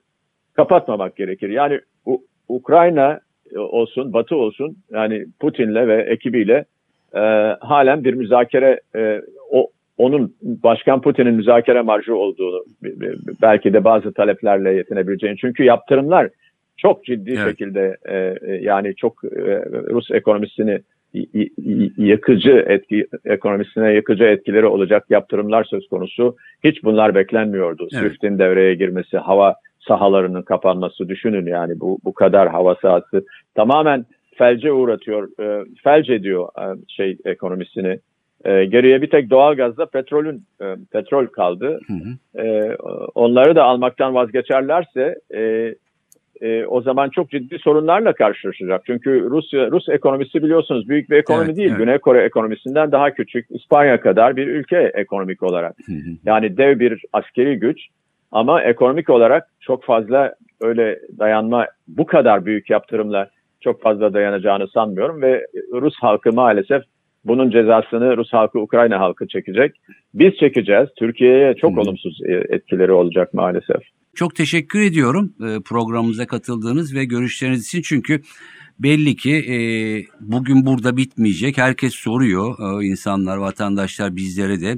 kapatmamak 0.53 1.15
gerekir. 1.15 1.49
Yani 1.49 1.79
U- 2.05 2.23
Ukrayna 2.47 3.19
olsun, 3.55 4.13
Batı 4.13 4.35
olsun 4.35 4.77
yani 4.91 5.25
Putin'le 5.39 5.87
ve 5.87 6.01
ekibiyle 6.01 6.65
e, 7.15 7.19
halen 7.59 8.03
bir 8.03 8.13
müzakere 8.13 8.79
e, 8.95 9.21
o 9.51 9.67
onun 9.97 10.35
Başkan 10.41 11.01
Putin'in 11.01 11.33
müzakere 11.33 11.81
marjı 11.81 12.15
olduğunu 12.15 12.63
belki 13.41 13.73
de 13.73 13.83
bazı 13.83 14.13
taleplerle 14.13 14.73
yetinebileceğini 14.73 15.37
çünkü 15.37 15.63
yaptırımlar 15.63 16.29
çok 16.77 17.05
ciddi 17.05 17.31
Evet. 17.37 17.49
şekilde 17.49 17.97
e, 18.05 18.15
e, 18.41 18.55
yani 18.61 18.95
çok 18.95 19.23
e, 19.23 19.65
Rus 19.89 20.11
ekonomisini 20.11 20.79
y- 21.13 21.25
y- 21.33 21.91
yıkıcı 21.97 22.65
etki 22.67 23.07
ekonomisine 23.25 23.93
yıkıcı 23.93 24.23
etkileri 24.23 24.65
olacak 24.65 25.05
yaptırımlar 25.09 25.63
söz 25.63 25.87
konusu. 25.87 26.35
Hiç 26.63 26.83
bunlar 26.83 27.15
beklenmiyordu. 27.15 27.87
Evet. 27.91 28.03
Swift'in 28.03 28.39
devreye 28.39 28.75
girmesi, 28.75 29.17
hava 29.17 29.55
sahalarının 29.87 30.41
kapanması 30.41 31.09
düşünün 31.09 31.45
yani 31.45 31.79
bu 31.79 31.99
bu 32.05 32.13
kadar 32.13 32.49
hava 32.49 32.75
sahası 32.75 33.25
tamamen 33.55 34.05
felce 34.35 34.71
uğratıyor, 34.71 35.41
e, 35.41 35.65
felç 35.83 36.09
ediyor 36.09 36.47
e, 36.59 36.75
şey 36.87 37.17
ekonomisini. 37.25 37.99
E, 38.45 38.65
geriye 38.65 39.01
bir 39.01 39.09
tek 39.09 39.29
doğalgazla 39.29 39.85
petrolün 39.85 40.43
e, 40.61 40.75
petrol 40.91 41.25
kaldı. 41.25 41.79
Hı 41.87 41.93
hı. 41.93 42.41
E, 42.43 42.75
onları 43.15 43.55
da 43.55 43.63
almaktan 43.63 44.15
vazgeçerlerse 44.15 45.15
e, 45.35 45.73
e, 46.41 46.65
o 46.65 46.81
zaman 46.81 47.09
çok 47.09 47.29
ciddi 47.29 47.59
sorunlarla 47.59 48.13
karşılaşacak. 48.13 48.81
Çünkü 48.85 49.27
Rusya 49.29 49.71
Rus 49.71 49.89
ekonomisi 49.89 50.43
biliyorsunuz 50.43 50.89
büyük 50.89 51.09
bir 51.09 51.15
ekonomi 51.15 51.45
Evet, 51.45 51.57
değil. 51.57 51.69
evet. 51.69 51.79
Güney 51.79 51.97
Kore 51.97 52.23
ekonomisinden 52.23 52.91
daha 52.91 53.11
küçük. 53.11 53.45
İspanya 53.49 54.01
kadar 54.01 54.35
bir 54.35 54.47
ülke 54.47 54.91
ekonomik 54.93 55.43
olarak. 55.43 55.75
Yani 56.25 56.57
dev 56.57 56.79
bir 56.79 57.05
askeri 57.13 57.59
güç 57.59 57.79
ama 58.31 58.63
ekonomik 58.63 59.09
olarak 59.09 59.47
çok 59.59 59.83
fazla 59.83 60.33
öyle 60.61 60.99
dayanma 61.19 61.67
bu 61.87 62.05
kadar 62.05 62.45
büyük 62.45 62.69
yaptırımla 62.69 63.29
çok 63.61 63.81
fazla 63.81 64.13
dayanacağını 64.13 64.67
sanmıyorum 64.67 65.21
ve 65.21 65.47
Rus 65.71 65.95
halkı 65.99 66.33
maalesef 66.33 66.83
bunun 67.25 67.49
cezasını 67.49 68.17
Rus 68.17 68.33
halkı 68.33 68.59
Ukrayna 68.59 68.99
halkı 68.99 69.27
çekecek. 69.27 69.75
Biz 70.13 70.35
çekeceğiz. 70.35 70.89
Türkiye'ye 70.97 71.53
çok 71.53 71.77
olumsuz 71.77 72.19
e, 72.25 72.33
etkileri 72.33 72.91
olacak 72.91 73.33
maalesef. 73.33 73.81
Çok 74.17 74.35
teşekkür 74.35 74.81
ediyorum 74.81 75.33
e, 75.39 75.47
programımıza 75.69 76.27
katıldığınız 76.27 76.95
ve 76.95 77.05
görüşleriniz 77.05 77.67
için 77.67 77.81
çünkü 77.81 78.21
belli 78.79 79.15
ki 79.15 79.35
e, 79.53 79.57
bugün 80.19 80.65
burada 80.65 80.97
bitmeyecek. 80.97 81.57
Herkes 81.57 81.93
soruyor 81.93 82.55
e, 82.59 82.85
insanlar, 82.85 83.37
vatandaşlar 83.37 84.15
bizlere 84.15 84.61
de. 84.61 84.71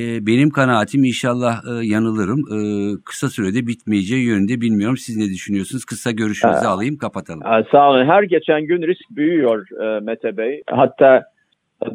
E, 0.00 0.26
benim 0.26 0.50
kanaatim 0.50 1.04
inşallah 1.04 1.54
e, 1.70 1.86
yanılırım. 1.86 2.40
E, 2.54 2.58
kısa 3.04 3.28
sürede 3.28 3.66
bitmeyeceği 3.66 4.26
yönünde 4.26 4.60
bilmiyorum. 4.60 4.96
Siz 4.96 5.16
ne 5.16 5.24
düşünüyorsunuz? 5.24 5.84
Kısa 5.84 6.10
görüşünüzü 6.10 6.66
Ha. 6.66 6.72
alayım 6.72 6.96
kapatalım. 6.96 7.42
Sağ 7.70 7.90
olun. 7.90 8.06
Her 8.06 8.22
geçen 8.22 8.66
gün 8.66 8.82
risk 8.82 9.10
büyüyor 9.10 9.66
e, 9.84 10.00
Mete 10.00 10.36
Bey. 10.36 10.62
Hatta 10.66 11.24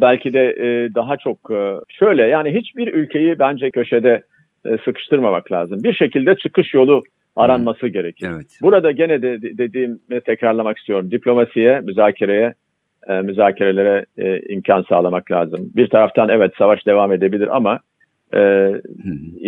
belki 0.01 0.33
de 0.33 0.39
e, 0.39 0.95
daha 0.95 1.17
çok 1.17 1.51
e, 1.51 1.75
şöyle 1.99 2.23
yani 2.23 2.59
hiçbir 2.59 2.93
ülkeyi 2.93 3.39
bence 3.39 3.71
köşede 3.71 4.23
e, 4.65 4.77
sıkıştırmamak 4.85 5.51
lazım. 5.51 5.83
Bir 5.83 5.93
şekilde 5.93 6.35
çıkış 6.35 6.73
yolu 6.73 7.03
aranması 7.35 7.87
gerekir. 7.87 8.29
Evet. 8.33 8.59
Burada 8.61 8.91
gene 8.91 9.21
de 9.21 9.41
de- 9.41 9.57
dediğimi 9.57 9.97
tekrarlamak 10.25 10.77
istiyorum. 10.77 11.11
Diplomasiye, 11.11 11.79
müzakereye, 11.79 12.53
e, 13.07 13.21
müzakerelere 13.21 14.05
e, 14.17 14.39
imkan 14.39 14.81
sağlamak 14.89 15.31
lazım. 15.31 15.71
Bir 15.75 15.87
taraftan 15.87 16.29
evet 16.29 16.51
savaş 16.57 16.85
devam 16.85 17.11
edebilir 17.11 17.55
ama 17.55 17.79
e, 18.33 18.39
hı. 18.39 18.81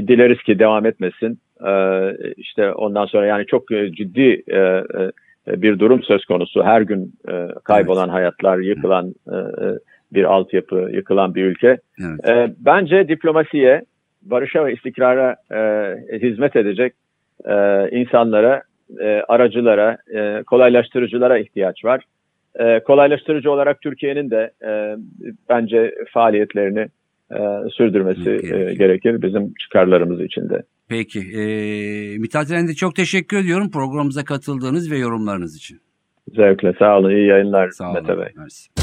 dileriz 0.08 0.44
ki 0.44 0.60
devam 0.60 0.86
etmesin. 0.86 1.40
E, 1.68 1.74
işte 2.38 2.72
ondan 2.72 3.06
sonra 3.06 3.26
yani 3.26 3.46
çok 3.46 3.72
e, 3.72 3.92
ciddi 3.92 4.44
e, 4.48 4.58
e, 4.58 5.62
bir 5.62 5.80
durum 5.80 6.04
söz 6.04 6.26
konusu. 6.26 6.64
Her 6.64 6.82
gün 6.82 7.14
e, 7.30 7.48
kaybolan 7.64 8.10
hayatlar, 8.10 8.58
yıkılan 8.58 9.14
e, 9.28 9.38
bir 10.14 10.24
altyapı, 10.24 10.90
yıkılan 10.94 11.36
bir 11.36 11.44
ülke. 11.44 11.78
Evet. 12.02 12.30
E, 12.30 12.54
bence 12.60 13.08
diplomasiye, 13.08 13.82
barışa 14.22 14.66
ve 14.66 14.74
istikrara 14.74 15.36
e, 15.52 15.60
hizmet 16.20 16.56
edecek 16.56 16.94
e, 17.46 17.90
insanlara, 17.92 18.62
e, 19.00 19.06
aracılara, 19.28 19.98
e, 20.16 20.44
kolaylaştırıcılara 20.44 21.38
ihtiyaç 21.40 21.86
var. 21.86 22.04
E, 22.60 22.80
kolaylaştırıcı 22.80 23.52
olarak 23.52 23.82
Türkiye'nin 23.82 24.30
de 24.32 24.52
e, 24.66 24.96
bence 25.50 25.96
faaliyetlerini 26.14 26.88
e, 27.32 27.40
sürdürmesi 27.78 28.24
Gerekiyor. 28.24 28.70
e, 28.70 28.74
gerekir 28.74 29.22
bizim 29.22 29.54
çıkarlarımız 29.54 30.22
için 30.22 30.50
de. 30.50 30.64
Peki. 30.90 31.20
E, 31.20 31.44
Mithat 32.18 32.52
Eren'de 32.52 32.74
çok 32.74 32.96
teşekkür 32.96 33.38
ediyorum 33.38 33.72
programımıza 33.72 34.24
katıldığınız 34.26 34.92
ve 34.92 34.98
yorumlarınız 34.98 35.58
için. 35.58 35.80
Zevkle 36.36 36.74
sağ 36.80 36.98
olun, 36.98 37.10
iyi 37.10 37.28
yayınlar 37.28 37.70
Sağ 37.70 37.92
olun. 37.92 38.02
Mete 38.02 38.18
Bey. 38.18 38.28
Mersi. 38.38 38.81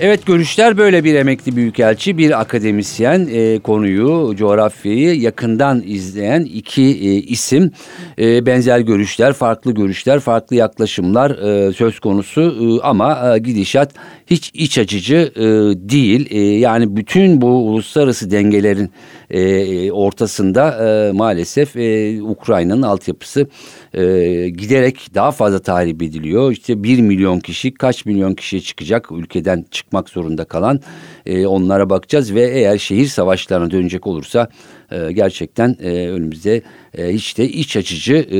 Evet 0.00 0.26
görüşler 0.26 0.78
böyle 0.78 1.04
bir 1.04 1.14
emekli 1.14 1.56
büyükelçi, 1.56 2.18
bir 2.18 2.40
akademisyen 2.40 3.28
e, 3.32 3.58
konuyu, 3.58 4.36
coğrafyayı 4.36 5.20
yakından 5.20 5.82
izleyen 5.86 6.40
iki 6.40 6.82
e, 6.82 7.14
isim. 7.14 7.72
E, 8.18 8.46
benzer 8.46 8.80
görüşler, 8.80 9.32
farklı 9.32 9.74
görüşler, 9.74 10.20
farklı 10.20 10.56
yaklaşımlar 10.56 11.30
e, 11.30 11.72
söz 11.72 12.00
konusu 12.00 12.40
e, 12.40 12.86
ama 12.86 13.34
e, 13.34 13.38
gidişat 13.38 13.94
hiç 14.26 14.50
iç 14.54 14.78
açıcı 14.78 15.32
e, 15.36 15.42
değil. 15.90 16.26
E, 16.30 16.40
yani 16.40 16.96
bütün 16.96 17.40
bu 17.40 17.46
uluslararası 17.46 18.30
dengelerin 18.30 18.90
e, 19.30 19.92
ortasında 19.92 20.88
e, 20.88 21.12
maalesef 21.12 21.76
e, 21.76 22.18
Ukrayna'nın 22.22 22.82
altyapısı 22.82 23.46
e, 23.94 24.02
giderek 24.48 25.08
daha 25.14 25.30
fazla 25.30 25.58
tahrip 25.58 26.02
ediliyor. 26.02 26.52
İşte 26.52 26.82
bir 26.82 27.00
milyon 27.00 27.40
kişi 27.40 27.74
kaç 27.74 28.06
milyon 28.06 28.34
kişiye 28.34 28.62
çıkacak 28.62 29.12
ülkeden 29.12 29.64
çıkmak 29.70 30.08
zorunda 30.08 30.44
kalan 30.44 30.80
e, 31.26 31.46
onlara 31.46 31.90
bakacağız 31.90 32.34
ve 32.34 32.50
eğer 32.50 32.78
şehir 32.78 33.06
savaşlarına 33.06 33.70
dönecek 33.70 34.06
olursa 34.06 34.48
e, 34.92 35.12
gerçekten 35.12 35.76
e, 35.80 36.08
önümüzde 36.08 36.62
e, 36.98 37.12
hiç 37.12 37.38
de 37.38 37.48
iç 37.48 37.76
açıcı 37.76 38.14
e, 38.14 38.36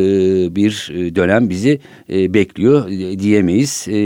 bir 0.57 0.91
e, 0.95 1.15
dönem 1.15 1.51
bizi 1.51 1.81
e, 2.11 2.35
bekliyor 2.35 2.89
e, 2.91 3.19
diyemeyiz. 3.19 3.87
E, 3.89 3.99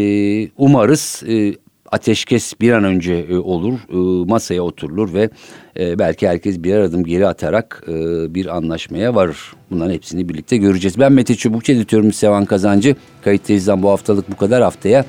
umarız 0.57 1.23
e, 1.29 1.55
ateşkes 1.93 2.61
bir 2.61 2.73
an 2.73 2.85
önce 2.85 3.15
e, 3.15 3.37
olur, 3.37 3.79
e, 3.91 4.27
masaya 4.31 4.63
oturulur 4.63 5.15
ve 5.15 5.31
e, 5.79 5.99
belki 5.99 6.29
herkes 6.29 6.59
birer 6.59 6.81
adım 6.81 7.05
geri 7.05 7.27
atarak 7.27 7.85
bir 8.29 8.57
anlaşmaya 8.57 9.15
varır. 9.15 9.39
Bunların 9.71 9.93
hepsini 9.93 10.29
birlikte 10.29 10.57
göreceğiz. 10.57 10.99
Ben 10.99 11.13
Mete 11.13 11.35
Çubukçu, 11.35 11.73
editörümüz 11.73 12.17
Sevan 12.17 12.45
Kazancı. 12.45 12.97
Kayıttayız'dan 13.25 13.83
bu 13.83 13.91
haftalık 13.91 14.31
bu 14.31 14.37
kadar. 14.37 14.63
Haftaya 14.63 15.05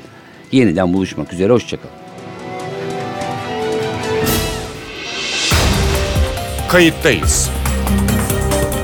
yeniden 0.51 0.93
buluşmak 0.93 1.33
üzere. 1.33 1.53
Hoşçakalın. 1.53 1.95
Kayıttayız. 6.69 7.49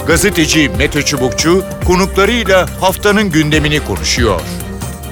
Gazeteci 0.08 0.70
Mete 0.78 1.02
Çubukçu 1.02 1.64
konuklarıyla 1.86 2.82
haftanın 2.82 3.32
gündemini 3.32 3.80
konuşuyor. 3.80 4.42